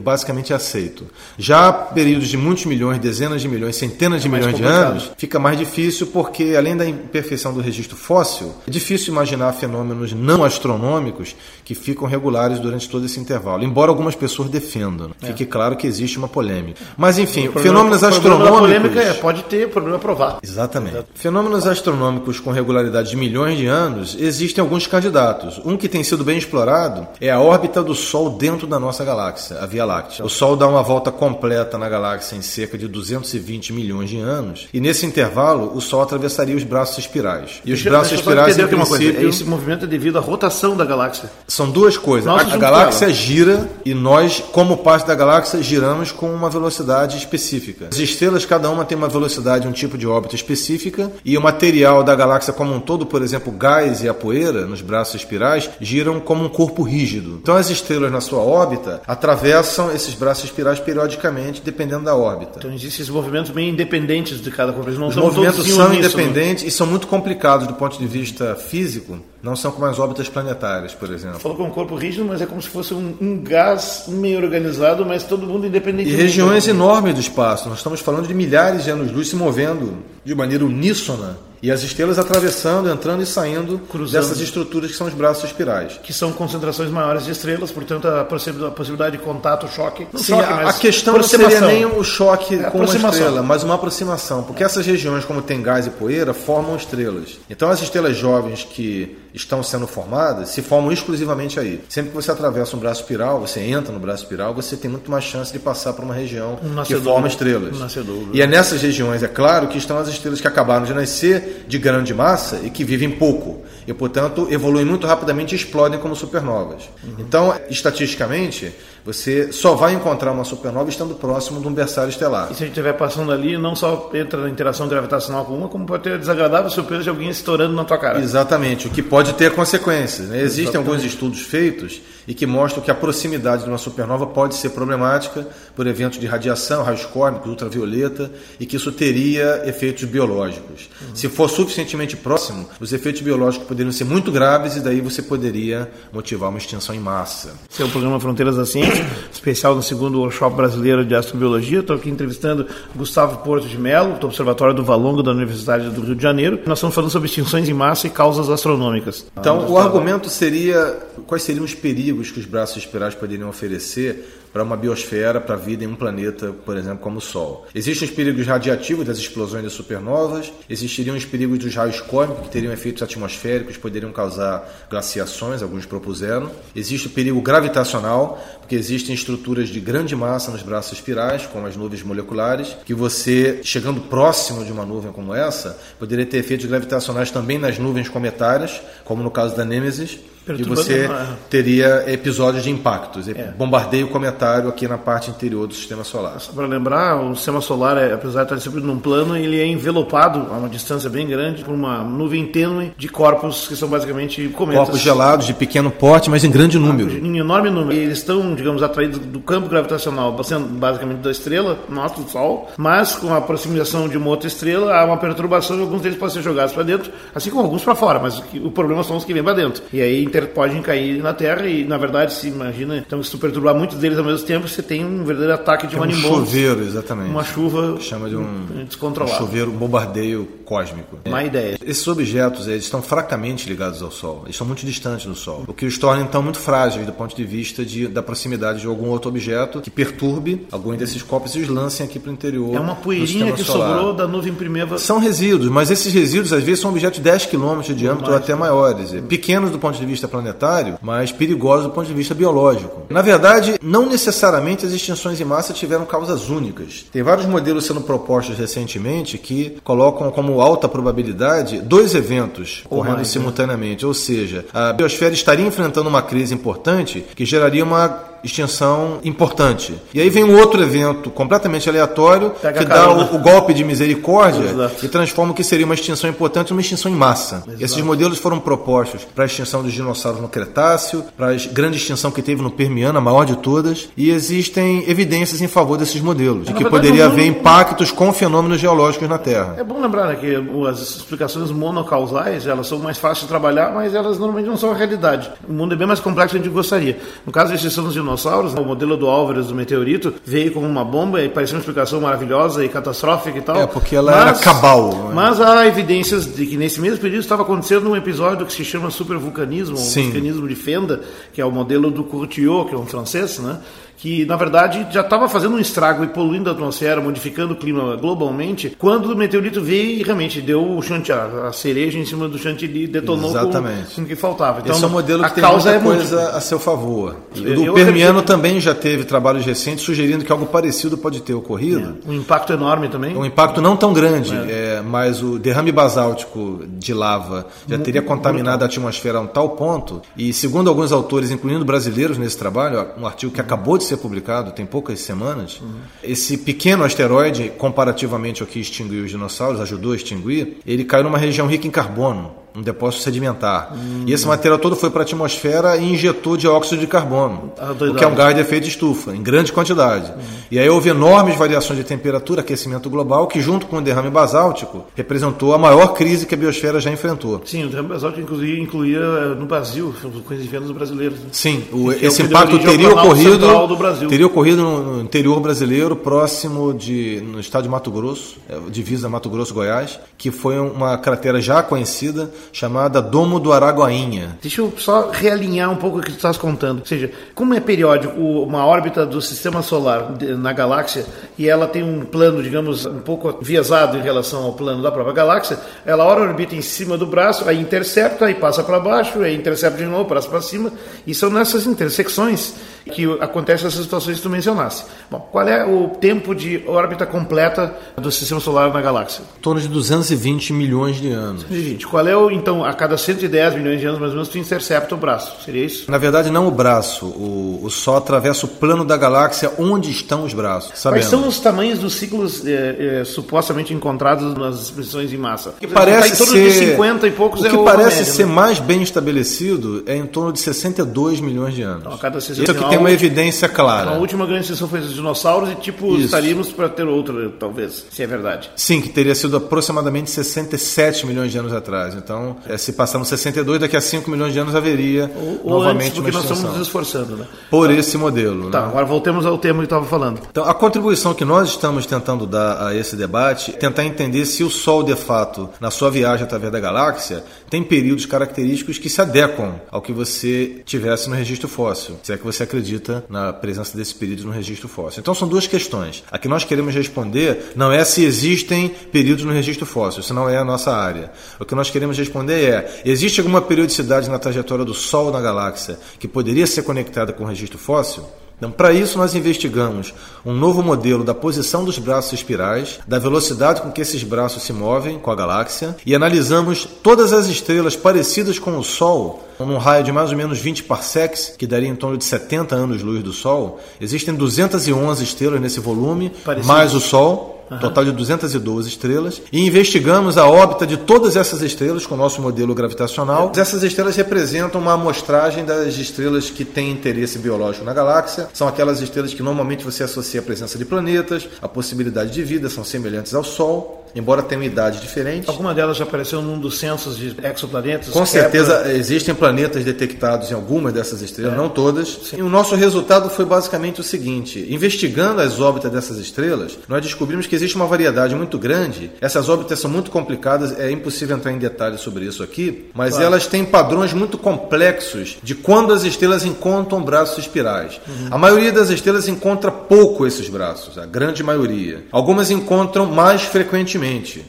basicamente 0.00 0.52
aceito. 0.52 1.06
Já 1.38 1.72
períodos 1.72 2.28
de 2.28 2.36
muitos 2.36 2.64
milhões, 2.66 2.98
dezenas 2.98 3.40
de 3.42 3.48
milhões, 3.48 3.76
centenas 3.76 4.22
de 4.22 4.28
mais 4.28 4.44
milhões 4.44 4.56
de 4.56 4.62
complicado. 4.62 4.90
anos, 4.92 5.10
fica 5.16 5.38
mais 5.38 5.58
difícil 5.58 6.06
porque, 6.08 6.54
além 6.56 6.76
da 6.76 6.86
imperfeição 6.86 7.52
do 7.52 7.60
registro 7.60 7.96
fóssil, 7.96 8.54
é 8.66 8.70
difícil 8.70 9.12
imaginar 9.12 9.52
fenômenos 9.52 10.12
não 10.12 10.44
astronômicos 10.44 11.34
que 11.64 11.74
ficam 11.74 12.06
regulares 12.08 12.58
durante 12.58 12.88
todo 12.88 13.04
esse 13.06 13.18
intervalo, 13.20 13.62
embora 13.64 13.90
algumas 13.90 14.14
pessoas 14.14 14.48
defendam. 14.48 15.10
Fique 15.20 15.44
claro 15.46 15.76
que 15.76 15.86
existe 15.86 16.18
uma 16.18 16.28
polêmica. 16.28 16.80
Mas, 16.96 17.18
enfim, 17.18 17.46
É. 17.46 17.48
Problema- 17.50 17.68
fenômenos 17.78 18.04
astronômicos... 18.04 18.58
polêmica 18.60 19.00
é, 19.00 19.12
pode 19.14 19.42
ter, 19.44 19.68
problema 19.68 19.96
é 19.96 20.00
provar. 20.00 20.38
Exatamente. 20.42 20.98
Fenômenos 21.14 21.66
astronômicos 21.66 22.40
com 22.40 22.50
regularidade 22.50 23.10
de 23.10 23.16
milhões 23.16 23.58
de 23.58 23.66
anos, 23.66 24.16
existem 24.18 24.62
alguns 24.62 24.86
candidatos. 24.86 25.60
Um 25.64 25.76
que 25.76 25.88
tem 25.88 26.02
sido 26.02 26.24
bem 26.24 26.38
explorado 26.38 27.06
é 27.20 27.30
a 27.30 27.40
órbita 27.40 27.82
do 27.82 27.94
Sol 27.94 28.30
dentro 28.30 28.66
da 28.66 28.78
nossa 28.78 29.04
galáxia, 29.04 29.58
a 29.60 29.66
Via 29.68 29.84
Láctea. 29.84 30.24
O 30.24 30.28
Sol 30.28 30.56
dá 30.56 30.66
uma 30.66 30.82
volta 30.82 31.10
completa 31.12 31.76
na 31.78 31.88
galáxia 31.88 32.36
em 32.36 32.42
cerca 32.42 32.76
de 32.78 32.88
220 32.88 33.72
milhões 33.72 34.10
de 34.10 34.18
anos, 34.18 34.68
e 34.72 34.80
nesse 34.80 35.06
intervalo 35.06 35.72
o 35.74 35.80
Sol 35.80 36.02
atravessaria 36.02 36.56
os 36.56 36.64
braços 36.64 36.98
espirais. 36.98 37.60
E 37.64 37.72
os 37.72 37.78
Deixa- 37.80 37.90
braços 37.90 38.12
espirais, 38.12 38.58
em 38.58 38.62
aqui 38.62 38.74
uma 38.74 38.86
coisa. 38.86 39.04
Esse 39.04 39.44
movimento 39.44 39.84
é 39.84 39.88
devido 39.88 40.18
à 40.18 40.20
rotação 40.20 40.76
da 40.76 40.84
galáxia. 40.84 41.30
são 41.46 41.70
duas 41.70 41.96
coisas. 41.96 42.24
Nós 42.26 42.48
A, 42.50 42.54
a 42.54 42.56
galáxia 42.56 43.10
gira 43.10 43.68
e 43.84 43.94
nós, 43.94 44.42
como 44.52 44.76
parte 44.78 45.06
da 45.06 45.14
galáxia, 45.14 45.62
giramos 45.62 46.12
com 46.12 46.32
uma 46.32 46.48
velocidade 46.50 47.16
específica. 47.18 47.88
As 47.90 47.98
estrelas, 47.98 48.44
cada 48.46 48.70
uma 48.70 48.84
tem 48.84 48.96
uma 48.96 49.08
velocidade, 49.08 49.66
um 49.68 49.72
tipo 49.72 49.96
de 49.98 50.06
órbita 50.06 50.34
específica, 50.34 51.10
e 51.24 51.36
o 51.36 51.40
material 51.40 52.02
da 52.02 52.14
galáxia 52.14 52.52
como 52.52 52.74
um 52.74 52.80
todo, 52.80 53.04
por 53.06 53.22
exemplo, 53.22 53.52
o 53.52 53.56
gás 53.56 54.02
e 54.02 54.08
a 54.08 54.14
poeira 54.14 54.66
nos 54.66 54.80
braços 54.80 55.16
espirais, 55.16 55.68
giram 55.80 56.20
como 56.20 56.44
um 56.44 56.48
corpo 56.48 56.82
rígido. 56.82 57.38
Então 57.42 57.56
as 57.56 57.70
estrelas 57.70 58.10
na 58.12 58.20
sua 58.20 58.40
órbita 58.40 59.00
atravessam 59.06 59.57
esses 59.60 60.14
braços 60.14 60.44
espirais 60.44 60.78
periodicamente, 60.78 61.60
dependendo 61.62 62.04
da 62.04 62.16
órbita. 62.16 62.54
Então 62.58 62.70
existem 62.70 63.02
esses 63.02 63.08
movimentos 63.08 63.50
meio 63.50 63.70
independentes 63.70 64.40
de 64.40 64.50
cada 64.50 64.72
corpo. 64.72 64.88
Eles 64.88 64.98
não 64.98 65.08
Os 65.08 65.16
movimentos 65.16 65.66
são 65.66 65.92
independentes 65.92 66.64
e 66.64 66.70
são 66.70 66.86
muito 66.86 67.06
complicados 67.06 67.66
do 67.66 67.74
ponto 67.74 67.98
de 67.98 68.06
vista 68.06 68.54
físico, 68.54 69.18
não 69.42 69.56
são 69.56 69.70
como 69.70 69.86
as 69.86 69.98
órbitas 69.98 70.28
planetárias, 70.28 70.94
por 70.94 71.10
exemplo. 71.10 71.38
Falou 71.38 71.58
é 71.60 71.62
um 71.62 71.70
corpo 71.70 71.94
rígido, 71.94 72.24
mas 72.24 72.40
é 72.40 72.46
como 72.46 72.60
se 72.60 72.68
fosse 72.68 72.94
um, 72.94 73.14
um 73.20 73.42
gás 73.42 74.04
meio 74.08 74.38
organizado, 74.38 75.04
mas 75.04 75.24
todo 75.24 75.46
mundo 75.46 75.66
independente. 75.66 76.10
E 76.10 76.14
regiões 76.14 76.66
enormes 76.68 77.14
do 77.14 77.20
espaço. 77.20 77.68
Nós 77.68 77.78
estamos 77.78 78.00
falando 78.00 78.26
de 78.26 78.34
milhares 78.34 78.84
de 78.84 78.90
anos-luz 78.90 79.28
se 79.28 79.36
movendo 79.36 79.98
de 80.24 80.34
maneira 80.34 80.64
uníssona 80.64 81.47
e 81.62 81.70
as 81.70 81.82
estrelas 81.82 82.18
atravessando, 82.18 82.88
entrando 82.90 83.22
e 83.22 83.26
saindo 83.26 83.78
Cruzando. 83.90 84.20
dessas 84.22 84.40
estruturas 84.40 84.90
que 84.90 84.96
são 84.96 85.06
os 85.06 85.14
braços 85.14 85.44
espirais. 85.44 85.98
que 86.02 86.12
são 86.12 86.32
concentrações 86.32 86.90
maiores 86.90 87.24
de 87.24 87.32
estrelas, 87.32 87.70
portanto 87.70 88.06
a 88.08 88.24
possi- 88.24 88.50
a 88.50 88.70
possibilidade 88.70 89.16
de 89.16 89.22
contato, 89.22 89.66
choque. 89.68 90.06
Não 90.12 90.20
Sim, 90.20 90.34
choque, 90.36 90.52
a, 90.52 90.68
a 90.68 90.72
questão 90.72 91.14
não 91.14 91.22
seria 91.22 91.60
nem 91.60 91.84
o 91.86 92.04
choque 92.04 92.54
É, 92.54 92.64
com 92.70 92.78
uma 92.78 92.84
estrela, 92.86 93.42
mas 93.42 93.62
uma 93.62 93.74
aproximação, 93.74 94.42
porque 94.42 94.62
essas 94.62 94.86
regiões, 94.86 95.24
como 95.24 95.42
tem 95.42 95.60
gás 95.62 95.86
e 95.86 95.90
poeira, 95.90 96.32
formam 96.34 96.76
estrelas. 96.76 97.38
Então 97.50 97.68
as 97.70 97.82
estrelas 97.82 98.16
jovens 98.16 98.64
que 98.68 99.16
estão 99.34 99.62
sendo 99.62 99.86
formadas 99.86 100.48
se 100.50 100.62
formam 100.62 100.90
exclusivamente 100.92 101.60
aí. 101.60 101.80
Sempre 101.88 102.10
que 102.10 102.16
você 102.16 102.30
atravessa 102.30 102.76
um 102.76 102.78
braço 102.78 103.02
espiral, 103.02 103.40
você 103.40 103.60
entra 103.60 103.92
no 103.92 103.98
braço 104.00 104.22
espiral, 104.22 104.54
você 104.54 104.76
tem 104.76 104.90
muito 104.90 105.10
mais 105.10 105.24
chance 105.24 105.52
de 105.52 105.58
passar 105.58 105.92
por 105.92 106.04
uma 106.04 106.14
região 106.14 106.58
Um 106.62 106.82
que 106.82 106.94
forma 106.96 107.28
estrelas. 107.28 107.78
Um. 107.80 108.30
E 108.32 108.40
é 108.42 108.46
nessas 108.46 108.80
regiões, 108.82 109.22
é 109.22 109.28
claro, 109.28 109.68
que 109.68 109.78
estão 109.78 109.98
as 109.98 110.08
estrelas 110.08 110.40
que 110.40 110.46
acabaram 110.48 110.84
de 110.84 110.94
nascer 110.94 111.47
de 111.66 111.78
grande 111.78 112.14
massa 112.14 112.60
e 112.62 112.70
que 112.70 112.84
vivem 112.84 113.10
pouco. 113.10 113.62
E, 113.86 113.92
portanto, 113.92 114.48
evoluem 114.50 114.84
muito 114.84 115.06
rapidamente 115.06 115.54
e 115.54 115.56
explodem 115.56 115.98
como 115.98 116.14
supernovas. 116.14 116.88
Uhum. 117.02 117.14
Então, 117.18 117.54
estatisticamente, 117.70 118.72
você 119.08 119.50
só 119.52 119.74
vai 119.74 119.94
encontrar 119.94 120.32
uma 120.32 120.44
supernova 120.44 120.90
estando 120.90 121.14
próximo 121.14 121.62
de 121.62 121.66
um 121.66 121.72
berçário 121.72 122.10
estelar. 122.10 122.48
E 122.50 122.54
se 122.54 122.62
a 122.62 122.66
gente 122.66 122.74
estiver 122.76 122.92
passando 122.92 123.32
ali, 123.32 123.56
não 123.56 123.74
só 123.74 124.10
entra 124.12 124.38
na 124.42 124.50
interação 124.50 124.86
gravitacional 124.86 125.46
com 125.46 125.54
uma, 125.56 125.66
como 125.66 125.86
pode 125.86 126.02
ter 126.02 126.12
a 126.12 126.16
desagradável 126.18 126.68
surpresa 126.68 127.04
de 127.04 127.08
alguém 127.08 127.30
estourando 127.30 127.72
na 127.72 127.84
tua 127.84 127.96
cara. 127.96 128.20
Exatamente, 128.20 128.86
o 128.86 128.90
que 128.90 129.02
pode 129.02 129.32
ter 129.32 129.54
consequências. 129.54 130.28
né? 130.28 130.42
Existem 130.42 130.76
alguns 130.76 131.02
estudos 131.02 131.40
feitos 131.40 132.02
e 132.26 132.34
que 132.34 132.44
mostram 132.44 132.82
que 132.84 132.90
a 132.90 132.94
proximidade 132.94 133.64
de 133.64 133.70
uma 133.70 133.78
supernova 133.78 134.26
pode 134.26 134.54
ser 134.56 134.68
problemática 134.70 135.46
por 135.74 135.86
eventos 135.86 136.20
de 136.20 136.26
radiação, 136.26 136.82
raios 136.82 137.06
cósmicos, 137.06 137.48
ultravioleta, 137.48 138.30
e 138.60 138.66
que 138.66 138.76
isso 138.76 138.92
teria 138.92 139.62
efeitos 139.64 140.04
biológicos. 140.04 140.90
Se 141.14 141.30
for 141.30 141.48
suficientemente 141.48 142.14
próximo, 142.14 142.68
os 142.78 142.92
efeitos 142.92 143.22
biológicos 143.22 143.66
poderiam 143.66 143.90
ser 143.90 144.04
muito 144.04 144.30
graves 144.30 144.76
e 144.76 144.80
daí 144.80 145.00
você 145.00 145.22
poderia 145.22 145.90
motivar 146.12 146.50
uma 146.50 146.58
extinção 146.58 146.94
em 146.94 147.00
massa. 147.00 147.54
Esse 147.72 147.80
é 147.80 147.86
o 147.86 147.88
programa 147.88 148.20
Fronteiras 148.20 148.56
da 148.56 148.66
Ciência, 148.66 148.97
especial 149.32 149.74
no 149.74 149.82
segundo 149.82 150.20
workshop 150.20 150.56
brasileiro 150.56 151.04
de 151.04 151.14
astrobiologia. 151.14 151.80
Estou 151.80 151.96
aqui 151.96 152.10
entrevistando 152.10 152.66
Gustavo 152.94 153.38
Porto 153.38 153.66
de 153.66 153.78
Mello, 153.78 154.18
do 154.18 154.26
Observatório 154.26 154.74
do 154.74 154.84
Valongo 154.84 155.22
da 155.22 155.30
Universidade 155.30 155.90
do 155.90 156.00
Rio 156.00 156.14
de 156.14 156.22
Janeiro. 156.22 156.60
Nós 156.66 156.78
estamos 156.78 156.94
falando 156.94 157.10
sobre 157.10 157.28
extinções 157.28 157.68
em 157.68 157.74
massa 157.74 158.06
e 158.06 158.10
causas 158.10 158.50
astronômicas. 158.50 159.26
Então, 159.36 159.68
o 159.68 159.78
argumento 159.78 160.28
seria 160.28 160.98
quais 161.26 161.42
seriam 161.42 161.64
os 161.64 161.74
perigos 161.74 162.30
que 162.30 162.40
os 162.40 162.46
braços 162.46 162.78
espirais 162.78 163.14
poderiam 163.14 163.48
oferecer 163.48 164.37
para 164.52 164.62
uma 164.62 164.76
biosfera, 164.76 165.40
para 165.40 165.54
a 165.54 165.58
vida 165.58 165.84
em 165.84 165.86
um 165.86 165.94
planeta, 165.94 166.52
por 166.64 166.76
exemplo, 166.76 166.98
como 166.98 167.18
o 167.18 167.20
Sol. 167.20 167.66
Existem 167.74 168.08
os 168.08 168.14
perigos 168.14 168.46
radiativos 168.46 169.06
das 169.06 169.18
explosões 169.18 169.64
de 169.64 169.70
supernovas, 169.70 170.52
existiriam 170.68 171.16
os 171.16 171.24
perigos 171.24 171.58
dos 171.58 171.74
raios 171.74 172.00
cósmicos, 172.00 172.44
que 172.44 172.50
teriam 172.50 172.72
efeitos 172.72 173.02
atmosféricos, 173.02 173.76
poderiam 173.76 174.12
causar 174.12 174.86
glaciações, 174.90 175.62
alguns 175.62 175.86
propuseram. 175.86 176.50
Existe 176.74 177.06
o 177.06 177.10
perigo 177.10 177.40
gravitacional, 177.40 178.42
porque 178.60 178.74
existem 178.74 179.14
estruturas 179.14 179.68
de 179.68 179.80
grande 179.80 180.14
massa 180.14 180.50
nos 180.50 180.62
braços 180.62 180.92
espirais, 180.92 181.46
como 181.46 181.66
as 181.66 181.76
nuvens 181.76 182.02
moleculares, 182.02 182.76
que 182.84 182.94
você, 182.94 183.60
chegando 183.62 184.00
próximo 184.02 184.64
de 184.64 184.72
uma 184.72 184.84
nuvem 184.84 185.12
como 185.12 185.34
essa, 185.34 185.78
poderia 185.98 186.26
ter 186.26 186.38
efeitos 186.38 186.66
gravitacionais 186.66 187.30
também 187.30 187.58
nas 187.58 187.78
nuvens 187.78 188.08
cometárias, 188.08 188.80
como 189.04 189.22
no 189.22 189.30
caso 189.30 189.56
da 189.56 189.64
Nêmesis, 189.64 190.18
e 190.56 190.62
você 190.62 191.04
é. 191.04 191.26
teria 191.50 192.04
episódios 192.06 192.64
de 192.64 192.70
impactos, 192.70 193.26
bombardeio 193.56 194.08
cometário 194.08 194.68
aqui 194.68 194.86
na 194.86 194.98
parte 194.98 195.30
interior 195.30 195.66
do 195.66 195.74
sistema 195.74 196.04
solar. 196.04 196.40
Só 196.40 196.52
para 196.52 196.66
lembrar, 196.66 197.20
o 197.22 197.34
sistema 197.34 197.60
solar, 197.60 197.96
é, 197.96 198.12
apesar 198.12 198.44
de 198.44 198.54
estar 198.54 198.60
sempre 198.60 198.80
num 198.80 198.98
plano, 198.98 199.36
ele 199.36 199.60
é 199.60 199.66
envelopado 199.66 200.52
a 200.52 200.56
uma 200.56 200.68
distância 200.68 201.10
bem 201.10 201.26
grande 201.26 201.64
por 201.64 201.74
uma 201.74 202.02
nuvem 202.02 202.46
tênue 202.46 202.92
de 202.96 203.08
corpos 203.08 203.68
que 203.68 203.76
são 203.76 203.88
basicamente 203.88 204.48
cometas. 204.48 204.84
Corpos 204.84 205.00
gelados 205.00 205.46
de 205.46 205.54
pequeno 205.54 205.90
porte, 205.90 206.30
mas 206.30 206.44
em 206.44 206.50
grande 206.50 206.78
número. 206.78 207.10
Em 207.10 207.38
enorme 207.38 207.70
número. 207.70 207.92
E 207.92 207.98
eles 207.98 208.18
estão, 208.18 208.54
digamos, 208.54 208.82
atraídos 208.82 209.18
do 209.18 209.40
campo 209.40 209.68
gravitacional, 209.68 210.36
sendo 210.44 210.66
basicamente 210.66 211.18
da 211.18 211.30
estrela, 211.30 211.78
nosso 211.88 212.22
do 212.22 212.30
Sol, 212.30 212.70
mas 212.76 213.16
com 213.16 213.32
a 213.32 213.38
aproximação 213.38 214.08
de 214.08 214.16
uma 214.16 214.28
outra 214.28 214.48
estrela, 214.48 214.94
há 214.94 215.04
uma 215.04 215.16
perturbação 215.16 215.78
e 215.78 215.80
alguns 215.80 216.00
deles 216.00 216.18
podem 216.18 216.34
ser 216.34 216.42
jogados 216.42 216.72
para 216.72 216.82
dentro, 216.82 217.10
assim 217.34 217.50
como 217.50 217.62
alguns 217.62 217.82
para 217.82 217.94
fora, 217.94 218.18
mas 218.18 218.42
o 218.62 218.70
problema 218.70 219.02
são 219.02 219.16
os 219.16 219.24
que 219.24 219.32
vêm 219.32 219.42
para 219.42 219.54
dentro. 219.54 219.82
E 219.92 220.00
aí 220.00 220.22
ter, 220.40 220.48
podem 220.48 220.82
cair 220.82 221.22
na 221.22 221.34
Terra 221.34 221.66
e, 221.66 221.84
na 221.84 221.98
verdade, 221.98 222.32
se 222.32 222.48
imagina, 222.48 222.98
então 222.98 223.22
se 223.22 223.30
tu 223.30 223.38
perturbar 223.38 223.74
muitos 223.74 223.98
deles 223.98 224.18
ao 224.18 224.24
mesmo 224.24 224.46
tempo, 224.46 224.68
você 224.68 224.82
tem 224.82 225.04
um 225.04 225.24
verdadeiro 225.24 225.54
ataque 225.54 225.86
de 225.86 225.96
um 225.96 226.02
um 226.02 226.12
chuveiro, 226.12 226.82
exatamente. 226.82 227.30
Uma 227.30 227.44
chuva 227.44 228.00
chama 228.00 228.28
de 228.28 228.36
um. 228.36 228.42
Um 228.42 229.26
chuveiro, 229.26 229.70
um 229.70 229.76
bombardeio 229.76 230.48
cósmico. 230.64 231.18
Má 231.28 231.42
é. 231.42 231.46
ideia. 231.46 231.78
Esses 231.84 232.06
objetos 232.06 232.66
eles 232.68 232.84
estão 232.84 233.02
fracamente 233.02 233.68
ligados 233.68 234.02
ao 234.02 234.10
Sol. 234.10 234.40
Eles 234.44 234.54
estão 234.54 234.66
muito 234.66 234.84
distantes 234.84 235.26
do 235.26 235.34
Sol, 235.34 235.64
o 235.66 235.72
que 235.72 235.86
os 235.86 235.98
torna 235.98 236.22
então 236.22 236.42
muito 236.42 236.58
frágeis 236.58 237.06
do 237.06 237.12
ponto 237.12 237.34
de 237.34 237.44
vista 237.44 237.84
de, 237.84 238.06
da 238.06 238.22
proximidade 238.22 238.80
de 238.80 238.86
algum 238.86 239.08
outro 239.08 239.28
objeto 239.30 239.80
que 239.80 239.90
perturbe 239.90 240.66
algum 240.70 240.94
desses 240.96 241.22
corpos 241.22 241.54
e 241.56 241.60
os 241.60 241.68
lancem 241.68 242.06
aqui 242.06 242.18
para 242.18 242.30
o 242.30 242.32
interior. 242.32 242.74
É 242.74 242.80
uma 242.80 242.94
poeirinha 242.94 243.52
que 243.52 243.64
solar. 243.64 243.96
sobrou 243.96 244.14
da 244.14 244.26
nuvem 244.26 244.54
primeira. 244.54 244.98
São 244.98 245.18
resíduos, 245.18 245.70
mas 245.70 245.90
esses 245.90 246.12
resíduos 246.12 246.52
às 246.52 246.62
vezes 246.62 246.80
são 246.80 246.90
objetos 246.90 247.18
de 247.18 247.24
10 247.24 247.46
km 247.46 247.80
de 247.80 247.94
diâmetro 247.94 248.30
ou 248.30 248.36
até 248.36 248.54
maiores. 248.54 249.10
Pequenos 249.28 249.70
do 249.70 249.78
ponto 249.78 249.98
de 249.98 250.06
vista 250.06 250.27
planetário, 250.28 250.98
mas 251.02 251.32
perigosos 251.32 251.86
do 251.86 251.92
ponto 251.92 252.06
de 252.06 252.14
vista 252.14 252.34
biológico. 252.34 253.02
Na 253.08 253.22
verdade, 253.22 253.78
não 253.82 254.06
necessariamente 254.06 254.86
as 254.86 254.92
extinções 254.92 255.40
em 255.40 255.44
massa 255.44 255.72
tiveram 255.72 256.04
causas 256.04 256.48
únicas. 256.48 257.04
Tem 257.12 257.22
vários 257.22 257.46
modelos 257.46 257.86
sendo 257.86 258.00
propostos 258.00 258.56
recentemente 258.56 259.38
que 259.38 259.78
colocam 259.82 260.30
como 260.30 260.60
alta 260.60 260.88
probabilidade 260.88 261.80
dois 261.80 262.14
eventos 262.14 262.82
ocorrendo 262.86 263.16
mais, 263.16 263.28
simultaneamente. 263.28 264.04
Né? 264.04 264.08
Ou 264.08 264.14
seja, 264.14 264.64
a 264.72 264.92
biosfera 264.92 265.34
estaria 265.34 265.66
enfrentando 265.66 266.08
uma 266.08 266.22
crise 266.22 266.54
importante 266.54 267.24
que 267.34 267.44
geraria 267.44 267.84
uma 267.84 268.28
extinção 268.42 269.18
importante. 269.24 269.94
E 270.14 270.20
aí 270.20 270.30
vem 270.30 270.44
um 270.44 270.56
outro 270.58 270.82
evento 270.82 271.30
completamente 271.30 271.88
aleatório 271.88 272.50
Pega 272.50 272.80
que 272.80 272.84
dá 272.84 273.10
o, 273.10 273.34
o, 273.34 273.38
golpe 273.38 273.74
de 273.74 273.84
misericórdia 273.84 274.70
Exato. 274.70 275.04
e 275.04 275.08
transforma 275.08 275.52
o 275.52 275.54
que 275.54 275.64
seria 275.64 275.84
uma 275.84 275.94
extinção 275.94 276.28
importante 276.30 276.70
numa 276.70 276.80
extinção 276.80 277.10
em 277.10 277.14
massa. 277.14 277.62
Exato. 277.66 277.84
Esses 277.84 278.02
modelos 278.02 278.38
foram 278.38 278.60
propostos 278.60 279.24
para 279.24 279.44
a 279.44 279.46
extinção 279.46 279.82
dos 279.82 279.92
dinossauros 279.92 280.07
no 280.40 280.48
Cretáceo, 280.48 281.24
para 281.36 281.52
a 281.52 281.56
grande 281.72 281.96
extinção 281.96 282.30
que 282.30 282.42
teve 282.42 282.62
no 282.62 282.70
Permiano, 282.70 283.18
a 283.18 283.20
maior 283.20 283.44
de 283.44 283.56
todas, 283.56 284.08
e 284.16 284.30
existem 284.30 285.08
evidências 285.08 285.60
em 285.60 285.68
favor 285.68 285.96
desses 285.96 286.20
modelos, 286.20 286.66
de 286.66 286.72
que 286.72 286.82
verdade, 286.82 286.90
poderia 286.90 287.26
haver 287.26 287.46
impactos 287.46 288.10
com 288.10 288.32
fenômenos 288.32 288.80
geológicos 288.80 289.28
na 289.28 289.38
Terra. 289.38 289.74
É 289.78 289.84
bom 289.84 290.00
lembrar 290.00 290.28
né, 290.28 290.36
que 290.36 290.54
as 290.88 291.00
explicações 291.00 291.70
monocausais, 291.70 292.66
elas 292.66 292.86
são 292.86 292.98
mais 292.98 293.18
fáceis 293.18 293.42
de 293.42 293.48
trabalhar, 293.48 293.92
mas 293.92 294.14
elas 294.14 294.38
normalmente 294.38 294.66
não 294.66 294.76
são 294.76 294.90
a 294.90 294.94
realidade. 294.94 295.50
O 295.68 295.72
mundo 295.72 295.94
é 295.94 295.96
bem 295.96 296.06
mais 296.06 296.20
complexo 296.20 296.54
do 296.54 296.58
que 296.58 296.62
a 296.62 296.64
gente 296.64 296.74
gostaria. 296.74 297.18
No 297.44 297.52
caso 297.52 297.70
da 297.70 297.76
extinção 297.76 298.04
dos 298.04 298.12
dinossauros, 298.12 298.74
o 298.74 298.84
modelo 298.84 299.16
do 299.16 299.26
Álvares 299.26 299.66
do 299.66 299.74
meteorito 299.74 300.34
veio 300.44 300.72
como 300.72 300.86
uma 300.86 301.04
bomba 301.04 301.42
e 301.42 301.48
parecia 301.48 301.76
uma 301.76 301.80
explicação 301.80 302.20
maravilhosa 302.20 302.84
e 302.84 302.88
catastrófica 302.88 303.58
e 303.58 303.62
tal. 303.62 303.76
É, 303.76 303.86
porque 303.86 304.16
ela 304.16 304.32
mas, 304.32 304.40
era 304.40 304.58
cabal. 304.58 305.12
Né? 305.12 305.30
Mas 305.34 305.60
há 305.60 305.86
evidências 305.86 306.46
de 306.46 306.66
que 306.66 306.76
nesse 306.76 307.00
mesmo 307.00 307.18
período 307.18 307.40
estava 307.40 307.62
acontecendo 307.62 308.10
um 308.10 308.16
episódio 308.16 308.66
que 308.66 308.72
se 308.72 308.84
chama 308.84 309.10
supervulcanismo, 309.10 309.96
um 309.98 310.22
vulcanismo 310.24 310.68
de 310.68 310.74
fenda, 310.74 311.22
que 311.52 311.60
é 311.60 311.64
o 311.64 311.70
modelo 311.70 312.10
do 312.10 312.24
Courtiot, 312.24 312.88
que 312.88 312.94
é 312.94 312.98
um 312.98 313.06
francês, 313.06 313.58
né? 313.58 313.80
Que 314.18 314.44
na 314.44 314.56
verdade 314.56 315.06
já 315.10 315.20
estava 315.20 315.48
fazendo 315.48 315.76
um 315.76 315.78
estrago 315.78 316.24
e 316.24 316.28
poluindo 316.28 316.68
a 316.68 316.72
atmosfera, 316.72 317.20
modificando 317.20 317.72
o 317.72 317.76
clima 317.76 318.16
globalmente, 318.16 318.94
quando 318.98 319.32
o 319.32 319.36
meteorito 319.36 319.80
veio 319.80 320.18
e 320.18 320.22
realmente 320.22 320.60
deu 320.60 320.96
o 320.96 321.00
chantilly, 321.00 321.38
a 321.66 321.72
cereja 321.72 322.18
em 322.18 322.24
cima 322.24 322.48
do 322.48 322.58
chantilly 322.58 323.06
detonou 323.06 323.50
Exatamente. 323.50 324.14
com, 324.16 324.22
o 324.22 324.26
que 324.26 324.34
faltava. 324.34 324.80
Então, 324.80 324.94
Esse 324.94 325.04
é 325.04 325.06
um 325.06 325.10
modelo 325.10 325.44
que 325.44 325.54
tem 325.54 325.64
muita 325.64 325.90
é 325.90 326.00
coisa 326.00 326.50
a 326.50 326.60
seu 326.60 326.78
favor. 326.78 327.36
E 327.54 327.60
o 327.60 327.86
do 327.86 327.94
Permiano 327.94 328.42
também 328.42 328.80
já 328.80 328.94
teve 328.94 329.24
trabalhos 329.24 329.64
recentes 329.64 330.04
sugerindo 330.04 330.44
que 330.44 330.50
algo 330.50 330.66
parecido 330.66 331.16
pode 331.16 331.40
ter 331.40 331.54
ocorrido. 331.54 332.16
É. 332.26 332.30
Um 332.30 332.34
impacto 332.34 332.72
enorme 332.72 333.08
também. 333.08 333.36
Um 333.36 333.44
impacto 333.44 333.80
não 333.80 333.96
tão 333.96 334.12
grande, 334.12 334.54
é. 334.54 334.98
É, 334.98 335.02
mas 335.02 335.42
o 335.42 335.58
derrame 335.58 335.92
basáltico 335.92 336.84
de 336.98 337.14
lava 337.14 337.66
já 337.88 337.98
teria 337.98 338.22
contaminado 338.22 338.82
a 338.82 338.86
atmosfera 338.86 339.38
a 339.38 339.40
um 339.40 339.46
tal 339.46 339.70
ponto, 339.70 340.20
e 340.36 340.52
segundo 340.52 340.88
alguns 340.88 341.12
autores, 341.12 341.50
incluindo 341.50 341.84
brasileiros 341.84 342.36
nesse 342.36 342.58
trabalho, 342.58 343.06
um 343.16 343.26
artigo 343.26 343.52
que 343.52 343.60
acabou 343.60 343.96
de 343.96 344.07
ser 344.08 344.16
publicado 344.18 344.72
tem 344.72 344.86
poucas 344.86 345.20
semanas, 345.20 345.80
uhum. 345.80 346.00
esse 346.22 346.56
pequeno 346.58 347.04
asteroide, 347.04 347.72
comparativamente 347.76 348.62
ao 348.62 348.68
que 348.68 348.80
extinguiu 348.80 349.24
os 349.24 349.30
dinossauros, 349.30 349.80
ajudou 349.80 350.12
a 350.12 350.16
extinguir, 350.16 350.78
ele 350.86 351.04
caiu 351.04 351.24
numa 351.24 351.38
região 351.38 351.66
rica 351.66 351.86
em 351.86 351.90
carbono 351.90 352.54
um 352.74 352.82
depósito 352.82 353.22
sedimentar. 353.22 353.92
Hum. 353.94 354.24
E 354.26 354.32
esse 354.32 354.46
material 354.46 354.78
todo 354.78 354.94
foi 354.94 355.10
para 355.10 355.22
a 355.22 355.24
atmosfera 355.24 355.96
e 355.96 356.12
injetou 356.12 356.56
dióxido 356.56 357.00
de 357.00 357.06
carbono, 357.06 357.72
ah, 357.78 357.92
o 357.92 358.14
que 358.14 358.24
é 358.24 358.26
um 358.26 358.34
gás 358.34 358.54
de 358.54 358.60
efeito 358.60 358.84
de 358.84 358.90
estufa, 358.90 359.34
em 359.34 359.42
grande 359.42 359.72
quantidade. 359.72 360.30
Hum. 360.32 360.42
E 360.70 360.78
aí 360.78 360.88
houve 360.88 361.08
enormes 361.08 361.56
variações 361.56 361.98
de 361.98 362.04
temperatura, 362.04 362.60
aquecimento 362.60 363.08
global, 363.10 363.46
que 363.46 363.60
junto 363.60 363.86
com 363.86 363.96
o 363.96 364.00
derrame 364.00 364.30
basáltico 364.30 365.06
representou 365.14 365.74
a 365.74 365.78
maior 365.78 366.14
crise 366.14 366.46
que 366.46 366.54
a 366.54 366.58
biosfera 366.58 367.00
já 367.00 367.10
enfrentou. 367.10 367.60
Sim, 367.64 367.84
o 367.84 367.88
derrame 367.88 368.08
basáltico 368.08 368.42
inclusive 368.42 368.80
incluía 368.80 369.18
eh, 369.18 369.54
no 369.58 369.66
Brasil, 369.66 370.14
coisas 370.46 370.66
dos 370.68 370.92
brasileiros. 370.92 371.38
Né? 371.38 371.46
Sim, 371.52 371.84
o, 371.92 372.12
esse 372.12 372.42
é 372.42 372.44
o 372.44 372.48
impacto 372.48 372.78
teria 372.78 373.10
ocorrido, 373.10 374.28
teria 374.28 374.46
ocorrido 374.46 374.82
no 374.82 375.22
interior 375.22 375.60
brasileiro, 375.60 376.16
próximo 376.16 376.94
de 376.94 377.40
no 377.40 377.60
estado 377.60 377.82
de 377.82 377.88
Mato 377.88 378.10
Grosso, 378.10 378.56
eh, 378.68 378.78
divisa 378.90 379.28
Mato 379.28 379.50
Grosso 379.50 379.74
Goiás, 379.74 380.18
que 380.36 380.50
foi 380.50 380.78
uma 380.78 381.18
cratera 381.18 381.60
já 381.60 381.82
conhecida 381.82 382.50
chamada 382.72 383.20
Domo 383.20 383.58
do 383.58 383.72
Araguainha. 383.72 384.58
Deixa 384.60 384.80
eu 384.80 384.92
só 384.96 385.30
realinhar 385.30 385.90
um 385.90 385.96
pouco 385.96 386.18
o 386.18 386.20
que 386.20 386.30
tu 386.30 386.36
estás 386.36 386.56
contando. 386.56 387.00
Ou 387.00 387.06
seja, 387.06 387.30
como 387.54 387.74
é 387.74 387.80
periódico 387.80 388.40
uma 388.40 388.84
órbita 388.86 389.24
do 389.24 389.40
sistema 389.40 389.82
solar 389.82 390.32
na 390.58 390.72
galáxia 390.72 391.26
e 391.56 391.68
ela 391.68 391.86
tem 391.86 392.02
um 392.02 392.24
plano, 392.24 392.62
digamos, 392.62 393.06
um 393.06 393.20
pouco 393.20 393.58
viesado 393.60 394.16
em 394.16 394.22
relação 394.22 394.64
ao 394.64 394.72
plano 394.72 395.02
da 395.02 395.10
própria 395.10 395.34
galáxia, 395.34 395.78
ela 396.04 396.24
ora 396.24 396.42
orbita 396.42 396.74
em 396.74 396.82
cima 396.82 397.16
do 397.16 397.26
braço, 397.26 397.68
aí 397.68 397.80
intercepta, 397.80 398.46
aí 398.46 398.54
passa 398.54 398.82
para 398.82 399.00
baixo, 399.00 399.40
aí 399.40 399.54
intercepta 399.54 399.98
de 399.98 400.04
novo, 400.04 400.26
passa 400.26 400.48
para 400.48 400.60
cima, 400.60 400.92
e 401.26 401.34
são 401.34 401.50
nessas 401.50 401.86
intersecções 401.86 402.74
que 403.12 403.24
acontecem 403.40 403.86
essas 403.86 404.02
situações 404.02 404.36
que 404.36 404.42
tu 404.42 404.50
mencionaste. 404.50 405.04
Bom, 405.30 405.40
qual 405.50 405.66
é 405.66 405.84
o 405.84 406.08
tempo 406.08 406.54
de 406.54 406.84
órbita 406.86 407.26
completa 407.26 407.94
do 408.16 408.30
sistema 408.30 408.60
solar 408.60 408.92
na 408.92 409.00
galáxia? 409.00 409.42
Em 409.58 409.60
torno 409.60 409.80
de 409.80 409.88
220 409.88 410.72
milhões 410.72 411.16
de 411.16 411.30
anos. 411.30 411.64
220. 411.64 412.06
Qual 412.06 412.26
é 412.26 412.36
o, 412.36 412.47
então, 412.50 412.84
a 412.84 412.92
cada 412.92 413.16
110 413.16 413.74
milhões 413.74 414.00
de 414.00 414.06
anos, 414.06 414.18
mais 414.18 414.32
ou 414.32 414.36
menos, 414.36 414.48
tu 414.48 414.58
intercepta 414.58 415.14
o 415.14 415.18
braço? 415.18 415.52
Seria 415.64 415.84
isso? 415.84 416.10
Na 416.10 416.18
verdade, 416.18 416.50
não 416.50 416.66
o 416.66 416.70
braço. 416.70 417.26
O, 417.26 417.80
o 417.82 417.90
Sol 417.90 418.16
atravessa 418.16 418.66
o 418.66 418.68
plano 418.68 419.04
da 419.04 419.16
galáxia 419.16 419.72
onde 419.78 420.10
estão 420.10 420.44
os 420.44 420.52
braços. 420.52 420.92
Sabemos. 420.94 421.26
Quais 421.26 421.30
são 421.30 421.48
os 421.48 421.60
tamanhos 421.60 421.98
dos 421.98 422.14
ciclos 422.14 422.66
é, 422.66 423.20
é, 423.20 423.24
supostamente 423.24 423.92
encontrados 423.92 424.54
nas 424.54 424.82
expressões 424.82 425.32
em 425.32 425.36
massa? 425.36 425.74
Que 425.78 425.86
parece 425.86 426.38
tá 426.38 426.46
ser, 426.46 426.70
de 426.70 426.72
50 426.72 427.26
e 427.26 427.30
poucos 427.30 427.60
o 427.60 427.66
é 427.66 427.70
que 427.70 427.76
parece 427.78 428.18
média, 428.18 428.32
ser 428.32 428.46
né? 428.46 428.52
mais 428.52 428.78
bem 428.78 429.02
estabelecido 429.02 430.02
é 430.06 430.16
em 430.16 430.26
torno 430.26 430.52
de 430.52 430.60
62 430.60 431.40
milhões 431.40 431.74
de 431.74 431.82
anos. 431.82 432.00
Então, 432.00 432.12
a 432.12 432.18
cada 432.18 432.40
60 432.40 432.62
Isso 432.62 432.72
aqui 432.72 432.90
tem 432.90 432.98
uma 432.98 433.10
evidência 433.10 433.68
clara. 433.68 434.10
A 434.10 434.18
última 434.18 434.46
grande 434.46 434.62
extinção 434.62 434.88
foi 434.88 435.00
os 435.00 435.14
dinossauros 435.14 435.70
e, 435.70 435.74
tipo, 435.76 436.14
Isso. 436.14 436.26
estaríamos 436.26 436.68
para 436.70 436.88
ter 436.88 437.06
outra, 437.06 437.50
talvez, 437.58 438.06
se 438.10 438.22
é 438.22 438.26
verdade. 438.26 438.70
Sim, 438.76 439.00
que 439.00 439.08
teria 439.08 439.34
sido 439.34 439.56
aproximadamente 439.56 440.30
67 440.30 441.26
milhões 441.26 441.52
de 441.52 441.58
anos 441.58 441.72
atrás. 441.72 442.14
Então, 442.14 442.37
é, 442.68 442.76
se 442.78 442.92
passarmos 442.92 443.28
62, 443.28 443.80
daqui 443.80 443.96
a 443.96 444.00
5 444.00 444.30
milhões 444.30 444.52
de 444.52 444.58
anos 444.58 444.74
haveria 444.74 445.30
ou, 445.64 445.70
novamente 445.70 446.06
antes, 446.06 446.14
porque 446.14 446.30
nós 446.30 446.42
estamos 446.42 446.62
nos 446.62 446.80
esforçando, 446.80 447.36
né? 447.36 447.46
Por 447.70 447.90
esse 447.90 448.16
modelo. 448.16 448.70
Tá, 448.70 448.82
né? 448.82 448.88
agora 448.88 449.06
voltemos 449.06 449.46
ao 449.46 449.58
tema 449.58 449.80
que 449.80 449.84
estava 449.84 450.04
falando. 450.04 450.40
Então, 450.50 450.64
a 450.64 450.74
contribuição 450.74 451.34
que 451.34 451.44
nós 451.44 451.70
estamos 451.70 452.06
tentando 452.06 452.46
dar 452.46 452.88
a 452.88 452.94
esse 452.94 453.16
debate 453.16 453.72
é 453.72 453.74
tentar 453.74 454.04
entender 454.04 454.44
se 454.46 454.64
o 454.64 454.70
Sol, 454.70 455.02
de 455.02 455.14
fato, 455.14 455.68
na 455.80 455.90
sua 455.90 456.10
viagem 456.10 456.44
através 456.44 456.72
da 456.72 456.80
galáxia, 456.80 457.44
tem 457.68 457.82
períodos 457.82 458.26
característicos 458.26 458.98
que 458.98 459.08
se 459.08 459.20
adequam 459.20 459.74
ao 459.90 460.00
que 460.00 460.12
você 460.12 460.82
tivesse 460.84 461.28
no 461.28 461.36
registro 461.36 461.68
fóssil, 461.68 462.16
se 462.22 462.32
é 462.32 462.36
que 462.36 462.44
você 462.44 462.62
acredita 462.62 463.24
na 463.28 463.52
presença 463.52 463.96
desses 463.96 464.12
períodos 464.12 464.44
no 464.44 464.52
registro 464.52 464.88
fóssil. 464.88 465.20
Então, 465.20 465.34
são 465.34 465.48
duas 465.48 465.66
questões. 465.66 466.24
A 466.30 466.38
que 466.38 466.48
nós 466.48 466.64
queremos 466.64 466.94
responder 466.94 467.72
não 467.74 467.92
é 467.92 468.04
se 468.04 468.24
existem 468.24 468.88
períodos 468.88 469.44
no 469.44 469.52
registro 469.52 469.86
fóssil, 469.86 470.20
isso 470.20 470.34
não 470.34 470.48
é 470.48 470.56
a 470.56 470.64
nossa 470.64 470.94
área. 470.94 471.30
O 471.58 471.64
que 471.64 471.74
nós 471.74 471.90
queremos 471.90 472.16
responder 472.16 472.27
é: 472.52 473.00
existe 473.04 473.40
alguma 473.40 473.60
periodicidade 473.60 474.28
na 474.28 474.38
trajetória 474.38 474.84
do 474.84 474.94
Sol 474.94 475.30
na 475.30 475.40
galáxia 475.40 475.98
que 476.18 476.28
poderia 476.28 476.66
ser 476.66 476.82
conectada 476.82 477.32
com 477.32 477.44
o 477.44 477.46
registro 477.46 477.78
fóssil? 477.78 478.24
Então, 478.58 478.72
para 478.72 478.92
isso, 478.92 479.16
nós 479.16 479.36
investigamos 479.36 480.12
um 480.44 480.52
novo 480.52 480.82
modelo 480.82 481.22
da 481.22 481.32
posição 481.32 481.84
dos 481.84 481.96
braços 481.96 482.32
espirais, 482.32 482.98
da 483.06 483.16
velocidade 483.16 483.80
com 483.80 483.92
que 483.92 484.00
esses 484.00 484.24
braços 484.24 484.64
se 484.64 484.72
movem 484.72 485.16
com 485.16 485.30
a 485.30 485.34
galáxia 485.36 485.96
e 486.04 486.12
analisamos 486.12 486.86
todas 487.00 487.32
as 487.32 487.46
estrelas 487.46 487.94
parecidas 487.94 488.58
com 488.58 488.76
o 488.76 488.82
Sol 488.82 489.44
num 489.60 489.78
raio 489.78 490.04
de 490.04 490.12
mais 490.12 490.30
ou 490.30 490.36
menos 490.36 490.58
20 490.58 490.84
parsecs, 490.84 491.54
que 491.56 491.66
daria 491.66 491.88
em 491.88 491.94
torno 491.94 492.16
de 492.16 492.24
70 492.24 492.74
anos-luz 492.74 493.22
do 493.22 493.32
Sol. 493.32 493.80
Existem 494.00 494.34
211 494.34 495.22
estrelas 495.22 495.60
nesse 495.60 495.78
volume, 495.80 496.30
Parecido. 496.44 496.72
mais 496.72 496.94
o 496.94 497.00
Sol. 497.00 497.57
Uhum. 497.70 497.78
Total 497.78 498.04
de 498.04 498.12
212 498.12 498.88
estrelas. 498.88 499.42
E 499.52 499.66
investigamos 499.66 500.38
a 500.38 500.46
órbita 500.46 500.86
de 500.86 500.96
todas 500.96 501.36
essas 501.36 501.62
estrelas 501.62 502.06
com 502.06 502.14
o 502.14 502.18
nosso 502.18 502.40
modelo 502.40 502.74
gravitacional. 502.74 503.52
Essas 503.56 503.82
estrelas 503.82 504.16
representam 504.16 504.80
uma 504.80 504.94
amostragem 504.94 505.64
das 505.64 505.96
estrelas 505.96 506.50
que 506.50 506.64
têm 506.64 506.90
interesse 506.90 507.38
biológico 507.38 507.84
na 507.84 507.92
galáxia. 507.92 508.48
São 508.52 508.68
aquelas 508.68 509.00
estrelas 509.00 509.34
que 509.34 509.42
normalmente 509.42 509.84
você 509.84 510.02
associa 510.02 510.40
a 510.40 510.42
presença 510.42 510.78
de 510.78 510.84
planetas, 510.84 511.48
a 511.60 511.68
possibilidade 511.68 512.30
de 512.30 512.42
vida, 512.42 512.68
são 512.70 512.84
semelhantes 512.84 513.34
ao 513.34 513.44
Sol. 513.44 513.97
Embora 514.14 514.42
tenham 514.42 514.62
idade 514.62 515.00
diferente. 515.00 515.48
Alguma 515.48 515.74
delas 515.74 515.96
já 515.96 516.04
apareceu 516.04 516.42
num 516.42 516.58
dos 516.58 516.78
censos 516.78 517.16
de 517.16 517.34
exoplanetas? 517.42 518.08
Com 518.08 518.26
certeza 518.26 518.92
existem 518.92 519.34
planetas 519.34 519.84
detectados 519.84 520.50
em 520.50 520.54
algumas 520.54 520.92
dessas 520.92 521.22
estrelas, 521.22 521.54
é. 521.54 521.56
não 521.56 521.68
todas. 521.68 522.08
Sim. 522.24 522.38
E 522.38 522.42
o 522.42 522.48
nosso 522.48 522.74
resultado 522.74 523.28
foi 523.30 523.44
basicamente 523.44 524.00
o 524.00 524.04
seguinte: 524.04 524.66
investigando 524.68 525.40
as 525.40 525.60
órbitas 525.60 525.90
dessas 525.90 526.18
estrelas, 526.18 526.78
nós 526.88 527.02
descobrimos 527.02 527.46
que 527.46 527.54
existe 527.54 527.76
uma 527.76 527.86
variedade 527.86 528.34
muito 528.34 528.58
grande. 528.58 529.10
Essas 529.20 529.48
órbitas 529.48 529.78
são 529.78 529.90
muito 529.90 530.10
complicadas, 530.10 530.78
é 530.78 530.90
impossível 530.90 531.36
entrar 531.36 531.52
em 531.52 531.58
detalhes 531.58 532.00
sobre 532.00 532.24
isso 532.24 532.42
aqui, 532.42 532.90
mas 532.94 533.10
claro. 533.10 533.26
elas 533.26 533.46
têm 533.46 533.64
padrões 533.64 534.12
muito 534.12 534.38
complexos 534.38 535.36
de 535.42 535.54
quando 535.54 535.92
as 535.92 536.04
estrelas 536.04 536.44
encontram 536.44 537.02
braços 537.02 537.38
espirais. 537.38 538.00
Uhum. 538.06 538.28
A 538.30 538.38
maioria 538.38 538.72
das 538.72 538.90
estrelas 538.90 539.28
encontra 539.28 539.70
pouco 539.70 540.26
esses 540.26 540.48
braços, 540.48 540.98
a 540.98 541.06
grande 541.06 541.42
maioria. 541.42 542.04
Algumas 542.10 542.50
encontram 542.50 543.06
mais 543.06 543.42
frequentemente. 543.42 543.97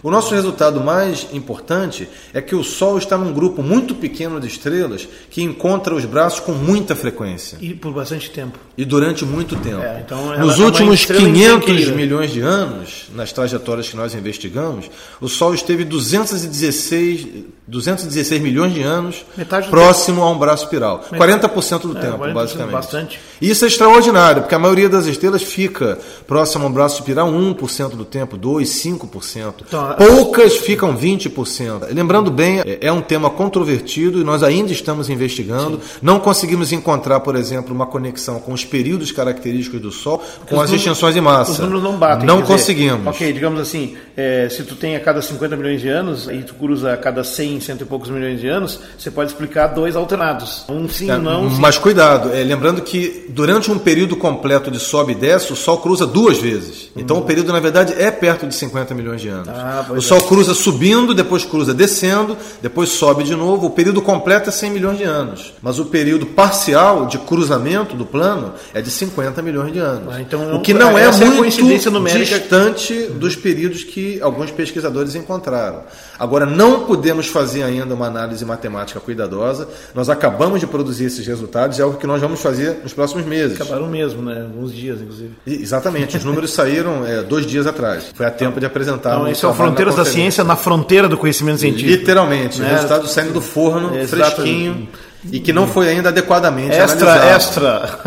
O 0.03 0.11
nosso 0.11 0.33
resultado 0.33 0.79
mais 0.81 1.27
importante 1.33 2.07
é 2.33 2.41
que 2.41 2.55
o 2.55 2.63
Sol 2.63 2.97
está 2.97 3.17
num 3.17 3.33
grupo 3.33 3.61
muito 3.61 3.95
pequeno 3.95 4.39
de 4.39 4.47
estrelas 4.47 5.07
que 5.29 5.41
encontra 5.41 5.93
os 5.93 6.05
braços 6.05 6.39
com 6.39 6.51
muita 6.51 6.95
frequência. 6.95 7.57
E 7.61 7.73
por 7.73 7.93
bastante 7.93 8.29
tempo. 8.29 8.59
E 8.77 8.85
durante 8.85 9.25
muito 9.25 9.55
tempo. 9.57 9.81
É, 9.81 10.03
então 10.05 10.37
Nos 10.37 10.59
é 10.59 10.63
últimos 10.63 11.05
500 11.05 11.89
milhões 11.89 12.31
de 12.31 12.41
anos, 12.41 13.07
nas 13.13 13.31
trajetórias 13.31 13.89
que 13.89 13.97
nós 13.97 14.13
investigamos, 14.13 14.89
o 15.19 15.27
Sol 15.27 15.53
esteve 15.53 15.83
216, 15.83 17.27
216 17.67 18.41
milhões 18.41 18.73
de 18.73 18.81
anos 18.83 19.25
próximo 19.69 20.17
tempo. 20.17 20.27
a 20.27 20.31
um 20.31 20.37
braço 20.37 20.63
espiral. 20.65 21.05
40% 21.11 21.81
do 21.81 21.97
é, 21.97 22.01
tempo, 22.01 22.17
40% 22.17 22.33
basicamente. 22.33 22.71
Bastante. 22.71 23.19
E 23.41 23.49
isso 23.49 23.65
é 23.65 23.67
extraordinário, 23.67 24.41
porque 24.43 24.55
a 24.55 24.59
maioria 24.59 24.89
das 24.89 25.05
estrelas 25.05 25.43
fica 25.43 25.97
próximo 26.27 26.65
a 26.65 26.67
um 26.67 26.71
braço 26.71 26.99
espiral 26.99 27.31
1% 27.31 27.89
do 27.95 28.05
tempo, 28.05 28.37
2%, 28.37 28.99
5%. 28.99 29.38
Então, 29.39 29.95
Poucas 29.97 30.57
ficam 30.57 30.95
20%. 30.95 31.93
Lembrando 31.93 32.31
bem, 32.31 32.59
é, 32.59 32.79
é 32.81 32.91
um 32.91 33.01
tema 33.01 33.29
controvertido 33.29 34.21
e 34.21 34.23
nós 34.23 34.43
ainda 34.43 34.71
estamos 34.71 35.09
investigando. 35.09 35.77
Sim. 35.77 35.99
Não 36.01 36.19
conseguimos 36.19 36.71
encontrar, 36.71 37.19
por 37.19 37.35
exemplo, 37.35 37.73
uma 37.73 37.85
conexão 37.85 38.39
com 38.39 38.53
os 38.53 38.63
períodos 38.63 39.11
característicos 39.11 39.81
do 39.81 39.91
Sol 39.91 40.23
com 40.47 40.57
os 40.57 40.63
as 40.63 40.71
extinções 40.71 41.13
de 41.13 41.21
massa. 41.21 41.51
Os 41.51 41.59
números 41.59 41.83
não 41.83 41.97
batem. 41.97 42.25
Não 42.25 42.41
conseguimos. 42.41 42.99
Dizer, 42.99 43.09
ok, 43.09 43.33
digamos 43.33 43.59
assim, 43.59 43.95
é, 44.15 44.47
se 44.49 44.63
tu 44.63 44.75
tem 44.75 44.95
a 44.95 44.99
cada 44.99 45.21
50 45.21 45.55
milhões 45.55 45.81
de 45.81 45.89
anos 45.89 46.27
e 46.27 46.41
tu 46.43 46.53
cruza 46.53 46.93
a 46.93 46.97
cada 46.97 47.23
100, 47.23 47.61
cento 47.61 47.81
e 47.81 47.85
poucos 47.85 48.09
milhões 48.09 48.39
de 48.39 48.47
anos, 48.47 48.79
você 48.97 49.09
pode 49.09 49.31
explicar 49.31 49.67
dois 49.67 49.95
alternados. 49.95 50.65
Um 50.69 50.87
sim, 50.87 51.09
é, 51.09 51.17
não. 51.17 51.43
Um 51.43 51.49
mas 51.49 51.77
cuidado, 51.77 52.33
é, 52.33 52.43
lembrando 52.43 52.81
que 52.81 53.25
durante 53.29 53.71
um 53.71 53.77
período 53.77 54.15
completo 54.15 54.69
de 54.71 54.79
sobe 54.79 55.13
e 55.13 55.15
desce, 55.15 55.51
o 55.51 55.55
Sol 55.55 55.77
cruza 55.77 56.05
duas 56.05 56.37
vezes. 56.37 56.89
Então 56.95 57.17
hum. 57.17 57.19
o 57.21 57.23
período, 57.23 57.51
na 57.51 57.59
verdade, 57.59 57.93
é 57.97 58.11
perto 58.11 58.47
de 58.47 58.55
50 58.55 58.93
milhões 58.93 59.21
de 59.21 59.28
anos. 59.29 59.49
Ah, 59.49 59.85
o 59.89 60.01
Sol 60.01 60.19
é. 60.19 60.21
cruza 60.21 60.53
subindo, 60.53 61.13
depois 61.13 61.45
cruza 61.45 61.73
descendo, 61.73 62.37
depois 62.61 62.89
sobe 62.89 63.23
de 63.23 63.35
novo. 63.35 63.67
O 63.67 63.71
período 63.71 64.01
completo 64.01 64.49
é 64.49 64.51
100 64.51 64.71
milhões 64.71 64.97
de 64.97 65.03
anos. 65.03 65.53
Mas 65.61 65.79
o 65.79 65.85
período 65.85 66.25
parcial 66.25 67.05
de 67.05 67.17
cruzamento 67.17 67.95
do 67.95 68.05
plano 68.05 68.53
é 68.73 68.81
de 68.81 68.89
50 68.89 69.41
milhões 69.41 69.73
de 69.73 69.79
anos. 69.79 70.13
Ah, 70.13 70.21
então, 70.21 70.55
o 70.55 70.61
que 70.61 70.73
não 70.73 70.97
é, 70.97 71.05
é 71.05 71.11
muito 71.11 71.91
numérica... 71.91 72.39
distante 72.39 72.93
dos 73.07 73.35
períodos 73.35 73.83
que 73.83 74.21
alguns 74.21 74.51
pesquisadores 74.51 75.15
encontraram. 75.15 75.83
Agora, 76.17 76.45
não 76.45 76.85
podemos 76.85 77.27
fazer 77.27 77.63
ainda 77.63 77.93
uma 77.93 78.07
análise 78.07 78.43
matemática 78.43 78.99
cuidadosa. 78.99 79.67
Nós 79.95 80.09
acabamos 80.09 80.59
de 80.59 80.67
produzir 80.67 81.05
esses 81.05 81.25
resultados, 81.25 81.79
é 81.79 81.83
algo 81.83 81.97
que 81.97 82.07
nós 82.07 82.21
vamos 82.21 82.41
fazer 82.41 82.79
nos 82.83 82.93
próximos 82.93 83.25
meses. 83.25 83.59
Acabaram 83.59 83.87
mesmo, 83.87 84.21
né? 84.21 84.41
Alguns 84.41 84.73
dias, 84.73 84.99
inclusive. 85.01 85.31
E, 85.45 85.55
exatamente. 85.55 86.17
Os 86.17 86.23
números 86.23 86.51
saíram 86.51 87.05
é, 87.05 87.23
dois 87.23 87.45
dias 87.45 87.65
atrás. 87.65 88.11
Foi 88.13 88.25
a 88.25 88.31
tempo 88.31 88.59
de 88.59 88.65
apresentar. 88.65 89.18
Então, 89.21 89.31
isso 89.31 89.45
é 89.45 89.49
o 89.49 89.53
Fronteiras 89.53 89.95
da 89.95 90.05
Ciência 90.05 90.43
na 90.43 90.55
fronteira 90.55 91.07
do 91.07 91.17
conhecimento 91.17 91.59
científico. 91.59 91.89
Literalmente. 91.89 92.61
Né? 92.61 92.67
O 92.67 92.71
resultado 92.71 93.07
saindo 93.07 93.33
do 93.33 93.41
forno, 93.41 93.89
fresquinho, 94.07 94.87
e 95.31 95.39
que 95.39 95.53
não 95.53 95.67
foi 95.67 95.89
ainda 95.89 96.09
adequadamente 96.09 96.75
extra, 96.75 97.11
analisado. 97.11 97.35
Extra, 97.35 97.99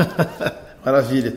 Maravilha. 0.85 1.35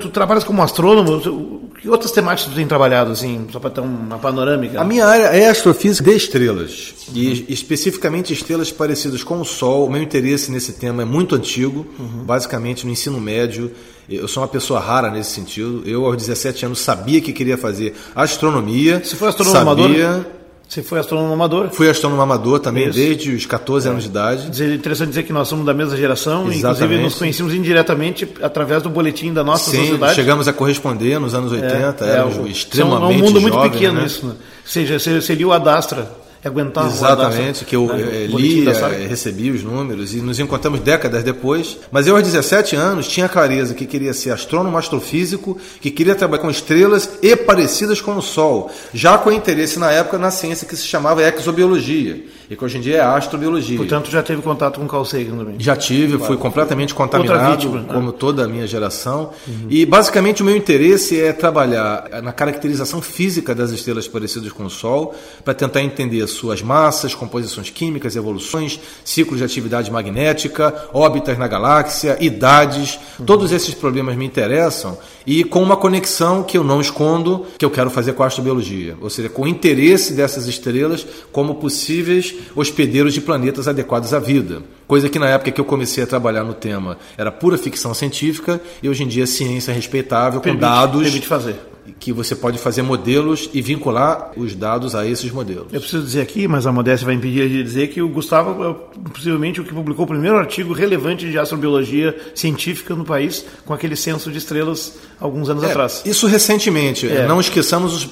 Tu 0.00 0.08
trabalhas 0.08 0.42
como 0.42 0.62
astrônomo, 0.62 1.69
que 1.80 1.88
outras 1.88 2.10
temáticas 2.12 2.52
tu 2.52 2.56
tem 2.56 2.66
trabalhado, 2.66 3.10
assim, 3.10 3.46
só 3.50 3.58
para 3.58 3.70
ter 3.70 3.80
uma 3.80 4.18
panorâmica? 4.18 4.80
A 4.80 4.84
minha 4.84 5.06
área 5.06 5.26
é 5.26 5.48
astrofísica 5.48 6.10
de 6.10 6.16
estrelas, 6.16 6.94
e 7.14 7.46
especificamente 7.48 8.32
estrelas 8.32 8.70
parecidas 8.70 9.22
com 9.22 9.40
o 9.40 9.44
Sol. 9.44 9.86
O 9.86 9.90
meu 9.90 10.02
interesse 10.02 10.50
nesse 10.50 10.74
tema 10.74 11.02
é 11.02 11.04
muito 11.04 11.34
antigo, 11.34 11.86
uhum. 11.98 12.24
basicamente 12.24 12.84
no 12.84 12.92
ensino 12.92 13.20
médio. 13.20 13.70
Eu 14.08 14.26
sou 14.26 14.42
uma 14.42 14.48
pessoa 14.48 14.80
rara 14.80 15.10
nesse 15.10 15.30
sentido. 15.30 15.82
Eu, 15.86 16.04
aos 16.04 16.16
17 16.16 16.66
anos, 16.66 16.80
sabia 16.80 17.20
que 17.20 17.32
queria 17.32 17.56
fazer 17.56 17.94
astronomia. 18.14 19.00
Você 19.02 19.16
foi 19.16 19.28
astrônomo 19.28 19.54
sabia... 19.54 20.39
Você 20.70 20.84
foi 20.84 21.00
astrônomo 21.00 21.32
amador? 21.32 21.68
Fui 21.70 21.90
astrônomo 21.90 22.22
amador 22.22 22.60
também, 22.60 22.86
Isso. 22.86 22.96
desde 22.96 23.34
os 23.34 23.44
14 23.44 23.88
é. 23.88 23.90
anos 23.90 24.04
de 24.04 24.08
idade. 24.08 24.62
É 24.62 24.72
interessante 24.72 25.08
dizer 25.08 25.24
que 25.24 25.32
nós 25.32 25.48
somos 25.48 25.66
da 25.66 25.74
mesma 25.74 25.96
geração, 25.96 26.42
Exatamente. 26.46 26.84
inclusive 26.84 27.02
nos 27.02 27.14
conhecemos 27.16 27.52
indiretamente 27.52 28.28
através 28.40 28.80
do 28.80 28.88
boletim 28.88 29.32
da 29.32 29.42
nossa 29.42 29.68
Sim, 29.68 29.78
sociedade. 29.78 30.14
chegamos 30.14 30.46
a 30.46 30.52
corresponder 30.52 31.18
nos 31.18 31.34
anos 31.34 31.50
80, 31.50 32.04
é, 32.04 32.10
éramos 32.10 32.36
é, 32.36 32.48
extremamente 32.50 33.02
É 33.02 33.16
um 33.16 33.18
mundo 33.18 33.40
muito 33.40 33.54
jovem, 33.54 33.70
pequeno 33.72 33.94
né? 33.94 34.06
isso. 34.06 34.24
Né? 34.24 34.32
Ou 34.32 34.38
seja, 34.64 34.96
você 35.00 35.44
o 35.44 35.52
Adastra, 35.52 36.08
aguentar 36.48 36.86
Exatamente, 36.86 37.64
que 37.64 37.76
eu 37.76 37.86
né? 37.86 38.26
li, 38.26 38.66
eh, 38.66 39.06
recebi 39.06 39.50
os 39.50 39.62
números 39.62 40.14
e 40.14 40.18
nos 40.18 40.38
encontramos 40.40 40.80
décadas 40.80 41.22
depois. 41.22 41.78
Mas 41.92 42.06
eu, 42.06 42.16
aos 42.16 42.24
17 42.24 42.74
anos, 42.76 43.06
tinha 43.06 43.28
clareza 43.28 43.74
que 43.74 43.86
queria 43.86 44.14
ser 44.14 44.30
astrônomo 44.30 44.78
astrofísico, 44.78 45.58
que 45.80 45.90
queria 45.90 46.14
trabalhar 46.14 46.42
com 46.42 46.50
estrelas 46.50 47.10
e 47.22 47.36
parecidas 47.36 48.00
com 48.00 48.16
o 48.16 48.22
Sol, 48.22 48.70
já 48.94 49.18
com 49.18 49.30
interesse 49.30 49.78
na 49.78 49.90
época 49.90 50.18
na 50.18 50.30
ciência 50.30 50.66
que 50.66 50.76
se 50.76 50.86
chamava 50.86 51.22
exobiologia 51.22 52.24
e 52.50 52.56
que 52.56 52.64
hoje 52.64 52.78
em 52.78 52.80
dia 52.80 52.96
é 52.96 53.00
astrobiologia. 53.00 53.76
Portanto, 53.76 54.10
já 54.10 54.24
teve 54.24 54.42
contato 54.42 54.80
com 54.80 54.88
Carl 54.88 55.04
Sagan 55.04 55.36
também? 55.36 55.54
Já 55.60 55.76
tive, 55.76 56.16
claro. 56.16 56.24
fui 56.24 56.36
completamente 56.36 56.92
contaminado, 56.92 57.52
vítima, 57.52 57.82
né? 57.82 57.94
como 57.94 58.10
toda 58.10 58.44
a 58.44 58.48
minha 58.48 58.66
geração. 58.66 59.30
Uhum. 59.46 59.66
E 59.70 59.86
basicamente 59.86 60.42
o 60.42 60.44
meu 60.44 60.56
interesse 60.56 61.20
é 61.20 61.32
trabalhar 61.32 62.08
na 62.20 62.32
caracterização 62.32 63.00
física 63.00 63.54
das 63.54 63.70
estrelas 63.70 64.08
parecidas 64.08 64.50
com 64.50 64.64
o 64.64 64.70
Sol, 64.70 65.14
para 65.44 65.54
tentar 65.54 65.80
entender 65.80 66.26
suas 66.26 66.60
massas, 66.60 67.14
composições 67.14 67.70
químicas, 67.70 68.16
evoluções, 68.16 68.80
ciclos 69.04 69.38
de 69.38 69.44
atividade 69.44 69.88
magnética, 69.88 70.88
órbitas 70.92 71.38
na 71.38 71.46
galáxia, 71.46 72.16
idades. 72.20 72.98
Uhum. 73.20 73.26
Todos 73.26 73.52
esses 73.52 73.74
problemas 73.74 74.16
me 74.16 74.26
interessam 74.26 74.98
e 75.26 75.44
com 75.44 75.62
uma 75.62 75.76
conexão 75.76 76.42
que 76.42 76.56
eu 76.56 76.64
não 76.64 76.80
escondo, 76.80 77.46
que 77.58 77.64
eu 77.64 77.70
quero 77.70 77.90
fazer 77.90 78.12
com 78.12 78.22
a 78.22 78.26
astrobiologia, 78.26 78.96
ou 79.00 79.10
seja, 79.10 79.28
com 79.28 79.42
o 79.42 79.48
interesse 79.48 80.12
dessas 80.12 80.46
estrelas 80.46 81.06
como 81.32 81.56
possíveis 81.56 82.34
hospedeiros 82.54 83.14
de 83.14 83.20
planetas 83.20 83.68
adequados 83.68 84.14
à 84.14 84.18
vida. 84.18 84.62
Coisa 84.86 85.08
que 85.08 85.18
na 85.18 85.28
época 85.28 85.52
que 85.52 85.60
eu 85.60 85.64
comecei 85.64 86.02
a 86.02 86.06
trabalhar 86.06 86.44
no 86.44 86.54
tema 86.54 86.98
era 87.16 87.30
pura 87.30 87.56
ficção 87.56 87.94
científica 87.94 88.60
e 88.82 88.88
hoje 88.88 89.04
em 89.04 89.08
dia 89.08 89.24
é 89.24 89.26
ciência 89.26 89.72
respeitável, 89.72 90.40
permite, 90.40 90.60
com 90.60 90.66
dados. 90.66 91.02
Permite 91.02 91.26
fazer 91.26 91.70
que 91.98 92.12
você 92.12 92.34
pode 92.34 92.58
fazer 92.58 92.82
modelos 92.82 93.50
e 93.52 93.60
vincular 93.60 94.32
os 94.36 94.54
dados 94.54 94.94
a 94.94 95.06
esses 95.06 95.30
modelos. 95.30 95.66
Eu 95.72 95.80
preciso 95.80 96.02
dizer 96.02 96.20
aqui, 96.20 96.46
mas 96.46 96.66
a 96.66 96.72
modéstia 96.72 97.06
vai 97.06 97.14
impedir 97.14 97.48
de 97.48 97.62
dizer 97.62 97.88
que 97.88 98.00
o 98.00 98.08
Gustavo 98.08 98.64
é 98.64 99.08
possivelmente 99.10 99.60
o 99.60 99.64
que 99.64 99.72
publicou 99.72 100.04
o 100.04 100.08
primeiro 100.08 100.36
artigo 100.36 100.72
relevante 100.72 101.30
de 101.30 101.38
astrobiologia 101.38 102.16
científica 102.34 102.94
no 102.94 103.04
país 103.04 103.44
com 103.64 103.74
aquele 103.74 103.96
censo 103.96 104.30
de 104.30 104.38
estrelas 104.38 104.98
alguns 105.20 105.50
anos 105.50 105.62
é, 105.64 105.70
atrás. 105.70 106.02
Isso 106.04 106.26
recentemente. 106.26 107.08
É. 107.08 107.26
Não 107.26 107.40
esqueçamos 107.40 107.94
os, 107.94 108.08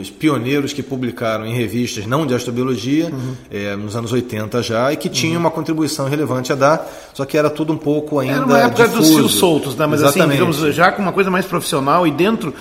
os, 0.00 0.10
pioneiros 0.10 0.72
que 0.72 0.82
publicaram 0.82 1.44
em 1.44 1.54
revistas 1.54 2.06
não 2.06 2.26
de 2.26 2.34
astrobiologia, 2.34 3.06
uhum. 3.06 3.34
é, 3.50 3.74
nos 3.76 3.96
anos 3.96 4.12
80 4.12 4.62
já, 4.62 4.92
e 4.92 4.96
que 4.96 5.08
tinham 5.08 5.34
uhum. 5.34 5.40
uma 5.40 5.50
contribuição 5.50 6.08
relevante 6.08 6.52
a 6.52 6.54
dar, 6.54 6.88
só 7.12 7.24
que 7.24 7.36
era 7.36 7.50
tudo 7.50 7.72
um 7.72 7.78
pouco 7.78 8.18
ainda. 8.18 8.34
Era 8.34 8.46
uma 8.46 8.58
época 8.58 8.88
difuso. 8.88 9.00
dos 9.00 9.16
fios 9.16 9.34
soltos, 9.34 9.76
né? 9.76 9.86
mas 9.86 10.02
assim, 10.02 10.20
Exatamente. 10.20 10.42
assim, 10.42 10.52
digamos, 10.52 10.74
já 10.74 10.92
com 10.92 11.02
uma 11.02 11.12
coisa 11.12 11.30
mais 11.30 11.46
profissional 11.46 12.06
e 12.06 12.10
dentro, 12.10 12.54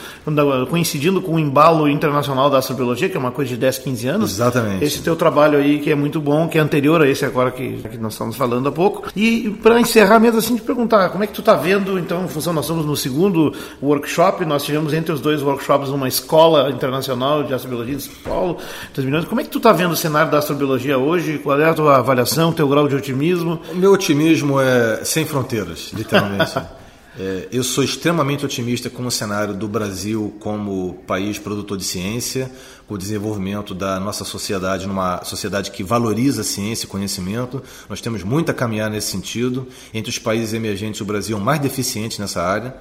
coincidindo 0.66 1.22
com 1.22 1.36
o 1.36 1.40
embalo 1.40 1.90
internacional 1.90 2.50
da 2.50 2.58
astrobiologia, 2.58 3.10
que 3.10 3.18
é 3.18 3.20
uma 3.20 3.32
coisa 3.32 3.50
de 3.50 3.58
10, 3.58 3.78
15 3.80 4.08
anos. 4.08 4.32
Exatamente. 4.32 4.84
Esse 4.84 5.02
teu 5.02 5.16
trabalho 5.16 5.58
aí, 5.58 5.80
que 5.80 5.92
é 5.92 5.96
muito 5.96 6.20
bom, 6.20 6.48
que 6.48 6.58
é 6.58 6.62
anterior 6.62 7.02
a 7.02 7.08
esse 7.08 7.26
agora 7.26 7.52
que, 7.52 7.78
que 7.78 7.98
nós 7.98 8.14
estamos 8.14 8.36
falando 8.36 8.70
há 8.70 8.72
pouco. 8.72 9.10
E 9.16 9.50
para 9.62 9.80
encerrar 9.80 10.20
mesmo 10.20 10.40
assim, 10.40 10.56
te 10.56 10.62
perguntar, 10.62 11.10
como 11.10 11.24
é 11.24 11.28
que 11.28 11.34
tu 11.34 11.42
está 11.42 11.56
vendo, 11.56 11.98
então, 11.98 12.26
em 12.26 12.28
função, 12.28 12.54
nós 12.54 12.66
estamos 12.66 12.86
no 12.86 12.96
segundo 12.96 13.54
workshop, 13.82 14.46
nós 14.46 14.64
tivemos 14.64 14.94
entre 14.94 15.12
os 15.12 15.22
dois 15.22 15.42
workshops 15.42 15.90
uma 15.90 16.08
escola 16.08 16.70
internacional 16.70 17.44
de 17.44 17.54
astrobiologia 17.54 17.96
de 17.96 18.04
São 18.04 18.14
Paulo, 18.24 18.58
como 19.28 19.42
é 19.42 19.44
que 19.44 19.50
tu 19.50 19.58
está 19.58 19.72
vendo 19.72 19.92
o 19.92 19.96
cenário 19.96 20.32
da 20.32 20.38
astrobiologia 20.38 20.98
hoje? 20.98 21.40
Qual 21.40 21.60
é 21.60 21.70
a 21.70 21.74
tua 21.74 21.98
avaliação, 21.98 22.52
teu 22.52 22.68
grau 22.68 22.88
de 22.88 22.96
otimismo? 22.96 23.60
O 23.72 23.76
meu 23.76 23.92
otimismo 23.92 24.60
é 24.60 25.04
sem 25.04 25.26
fronteiras, 25.26 25.92
literalmente. 25.94 26.54
É, 27.20 27.50
eu 27.52 27.62
sou 27.62 27.84
extremamente 27.84 28.46
otimista 28.46 28.90
com 28.90 29.06
o 29.06 29.12
cenário 29.12 29.54
do 29.54 29.68
Brasil 29.68 30.34
como 30.40 31.04
país 31.06 31.38
produtor 31.38 31.78
de 31.78 31.84
ciência, 31.84 32.50
com 32.88 32.94
o 32.94 32.98
desenvolvimento 32.98 33.76
da 33.76 34.00
nossa 34.00 34.24
sociedade 34.24 34.88
numa 34.88 35.22
sociedade 35.26 35.72
que 35.72 35.84
valoriza 35.84 36.40
a 36.40 36.46
ciência 36.46 36.86
e 36.86 36.88
conhecimento. 36.88 37.62
Nós 37.90 38.00
temos 38.00 38.24
muito 38.24 38.50
a 38.50 38.54
caminhar 38.54 38.90
nesse 38.90 39.12
sentido. 39.12 39.68
Entre 39.94 40.10
os 40.10 40.18
países 40.18 40.54
emergentes, 40.54 41.02
o 41.02 41.06
Brasil 41.06 41.38
é 41.38 41.40
o 41.40 41.44
mais 41.44 41.60
deficiente 41.60 42.20
nessa 42.22 42.42
área. 42.42 42.74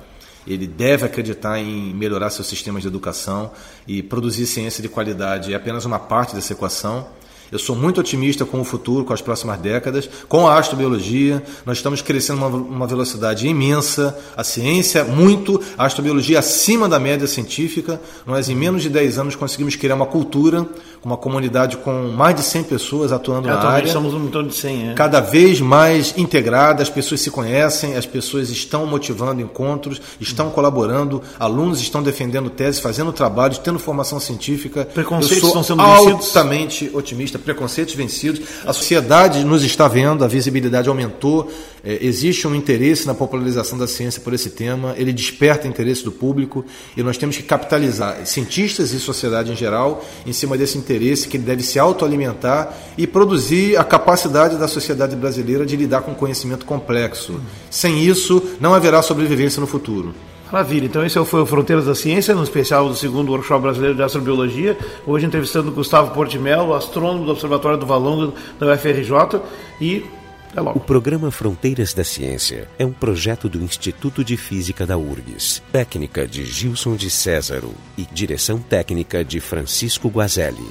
ele 0.47 0.67
deve 0.67 1.05
acreditar 1.05 1.59
em 1.59 1.93
melhorar 1.93 2.31
seus 2.31 2.47
sistemas 2.47 2.83
de 2.83 2.89
educação 2.89 3.51
e 3.87 4.03
produzir 4.03 4.47
ciência 4.47 4.81
de 4.81 4.89
qualidade 4.89 5.53
é 5.53 5.57
apenas 5.57 5.85
uma 5.85 5.99
parte 5.99 6.35
dessa 6.35 6.53
equação. 6.53 7.09
Eu 7.51 7.59
sou 7.59 7.75
muito 7.75 8.01
otimista 8.01 8.45
com 8.45 8.61
o 8.61 8.65
futuro, 8.65 9.05
com 9.05 9.13
as 9.13 9.21
próximas 9.21 9.59
décadas, 9.59 10.09
com 10.29 10.47
a 10.47 10.57
astrobiologia. 10.59 11.43
Nós 11.67 11.79
estamos 11.79 12.01
crescendo 12.01 12.39
uma, 12.39 12.49
uma 12.49 12.87
velocidade 12.87 13.49
imensa, 13.49 14.17
a 14.37 14.45
ciência 14.45 15.05
muito, 15.05 15.61
a 15.77 15.87
astrobiologia 15.87 16.39
acima 16.39 16.89
da 16.89 17.01
média 17.01 17.27
científica. 17.27 18.01
Nós, 18.25 18.49
em 18.49 18.55
menos 18.55 18.83
de 18.83 18.89
10 18.89 19.19
anos, 19.19 19.35
conseguimos 19.37 19.75
criar 19.75 19.97
uma 19.97 20.07
cultura, 20.07 20.65
uma 21.05 21.17
comunidade 21.17 21.77
com 21.79 22.09
mais 22.09 22.37
de 22.37 22.43
100 22.43 22.65
pessoas 22.65 23.13
atuando 23.13 23.49
na 23.49 23.59
área. 23.59 23.93
somos 23.93 24.15
um 24.15 24.29
torno 24.29 24.49
de 24.49 24.55
100, 24.55 24.91
é. 24.91 24.95
Cada 24.95 25.21
vez 25.21 25.61
mais 25.61 26.15
integrada, 26.17 26.83
as 26.83 26.91
pessoas 26.91 27.21
se 27.21 27.31
conhecem, 27.31 27.97
as 27.97 28.07
pessoas 28.07 28.51
estão 28.51 28.87
motivando 28.87 29.41
encontros, 29.41 30.01
estão 30.21 30.51
colaborando, 30.51 31.21
alunos 31.39 31.81
estão 31.81 32.03
defendendo 32.03 32.49
teses, 32.49 32.81
fazendo 32.81 33.13
trabalhos, 33.13 33.59
tendo 33.59 33.79
formação 33.79 34.21
científica. 34.21 34.85
Preconceitos 34.85 35.49
estão 35.49 35.65
sendo 35.65 35.83
vencidos. 35.83 36.37
altamente 36.37 36.91
otimista 36.95 37.40
preconceitos 37.41 37.95
vencidos. 37.95 38.41
A 38.65 38.73
sociedade 38.73 39.45
nos 39.45 39.65
está 39.65 39.89
vendo, 39.89 40.25
a 40.25 40.29
visibilidade 40.29 40.89
aumentou, 40.89 41.51
é, 41.83 41.99
existe 42.05 42.47
um 42.47 42.55
interesse 42.55 43.07
na 43.07 43.15
popularização 43.15 43.79
da 43.79 43.87
ciência 43.87 44.21
por 44.21 44.35
esse 44.35 44.51
tema, 44.51 44.95
ele 44.97 45.13
desperta 45.13 45.67
interesse 45.67 46.05
do 46.05 46.13
público 46.13 46.65
e 46.97 47.03
nós 47.03 47.17
temos 47.17 47.37
que 47.37 47.43
capitalizar 47.43 48.27
cientistas 48.27 48.93
e 48.93 49.01
sociedade 49.01 49.51
em 49.51 49.57
geral 49.57 50.05
em 50.27 50.33
cima 50.33 50.57
desse 50.57 50.77
interesse 50.77 51.29
que 51.29 51.39
deve 51.39 51.63
se 51.63 51.79
autoalimentar 51.79 52.77
e 52.99 53.07
produzir 53.07 53.77
a 53.79 53.85
capacidade 53.85 54.57
da 54.57 54.69
sociedade 54.69 55.17
brasileira 55.17 55.65
de 55.65 55.77
lidar 55.77 56.03
com 56.03 56.15
conhecimento 56.15 56.67
complexo. 56.67 57.41
Sem 57.71 58.05
isso, 58.05 58.43
não 58.61 58.75
haverá 58.75 59.03
sobrevivência 59.03 59.61
no 59.61 59.67
futuro. 59.67 60.15
Maravilha, 60.53 60.87
então 60.87 61.05
esse 61.07 61.23
foi 61.25 61.41
o 61.41 61.47
Fronteiras 61.47 61.87
da 61.87 61.95
Ciência, 61.95 62.35
no 62.35 62.43
especial 62.43 62.89
do 62.89 62.97
segundo 62.97 63.31
Workshop 63.31 63.63
Brasileiro 63.63 63.95
de 63.95 64.03
Astrobiologia. 64.03 64.77
Hoje 65.07 65.27
entrevistando 65.27 65.71
Gustavo 65.71 66.13
Portimelo, 66.13 66.75
astrônomo 66.75 67.25
do 67.25 67.33
Observatório 67.33 67.79
do 67.79 67.87
Valongo 67.87 68.35
da 68.59 68.73
UFRJ 68.73 69.41
e 69.81 70.05
até 70.51 70.61
logo. 70.61 70.79
O 70.79 70.83
programa 70.83 71.31
Fronteiras 71.31 71.95
da 71.95 72.03
Ciência 72.03 72.69
é 72.79 72.85
um 72.85 72.93
projeto 72.93 73.49
do 73.49 73.63
Instituto 73.63 74.25
de 74.25 74.37
Física 74.37 74.85
da 74.85 74.99
URGS, 74.99 75.63
técnica 75.71 76.27
de 76.27 76.45
Gilson 76.45 76.97
de 76.97 77.11
Césaro 77.11 77.73
e 77.97 78.03
direção 78.13 78.59
técnica 78.59 79.25
de 79.25 79.39
Francisco 79.39 80.09
Guazelli. 80.09 80.69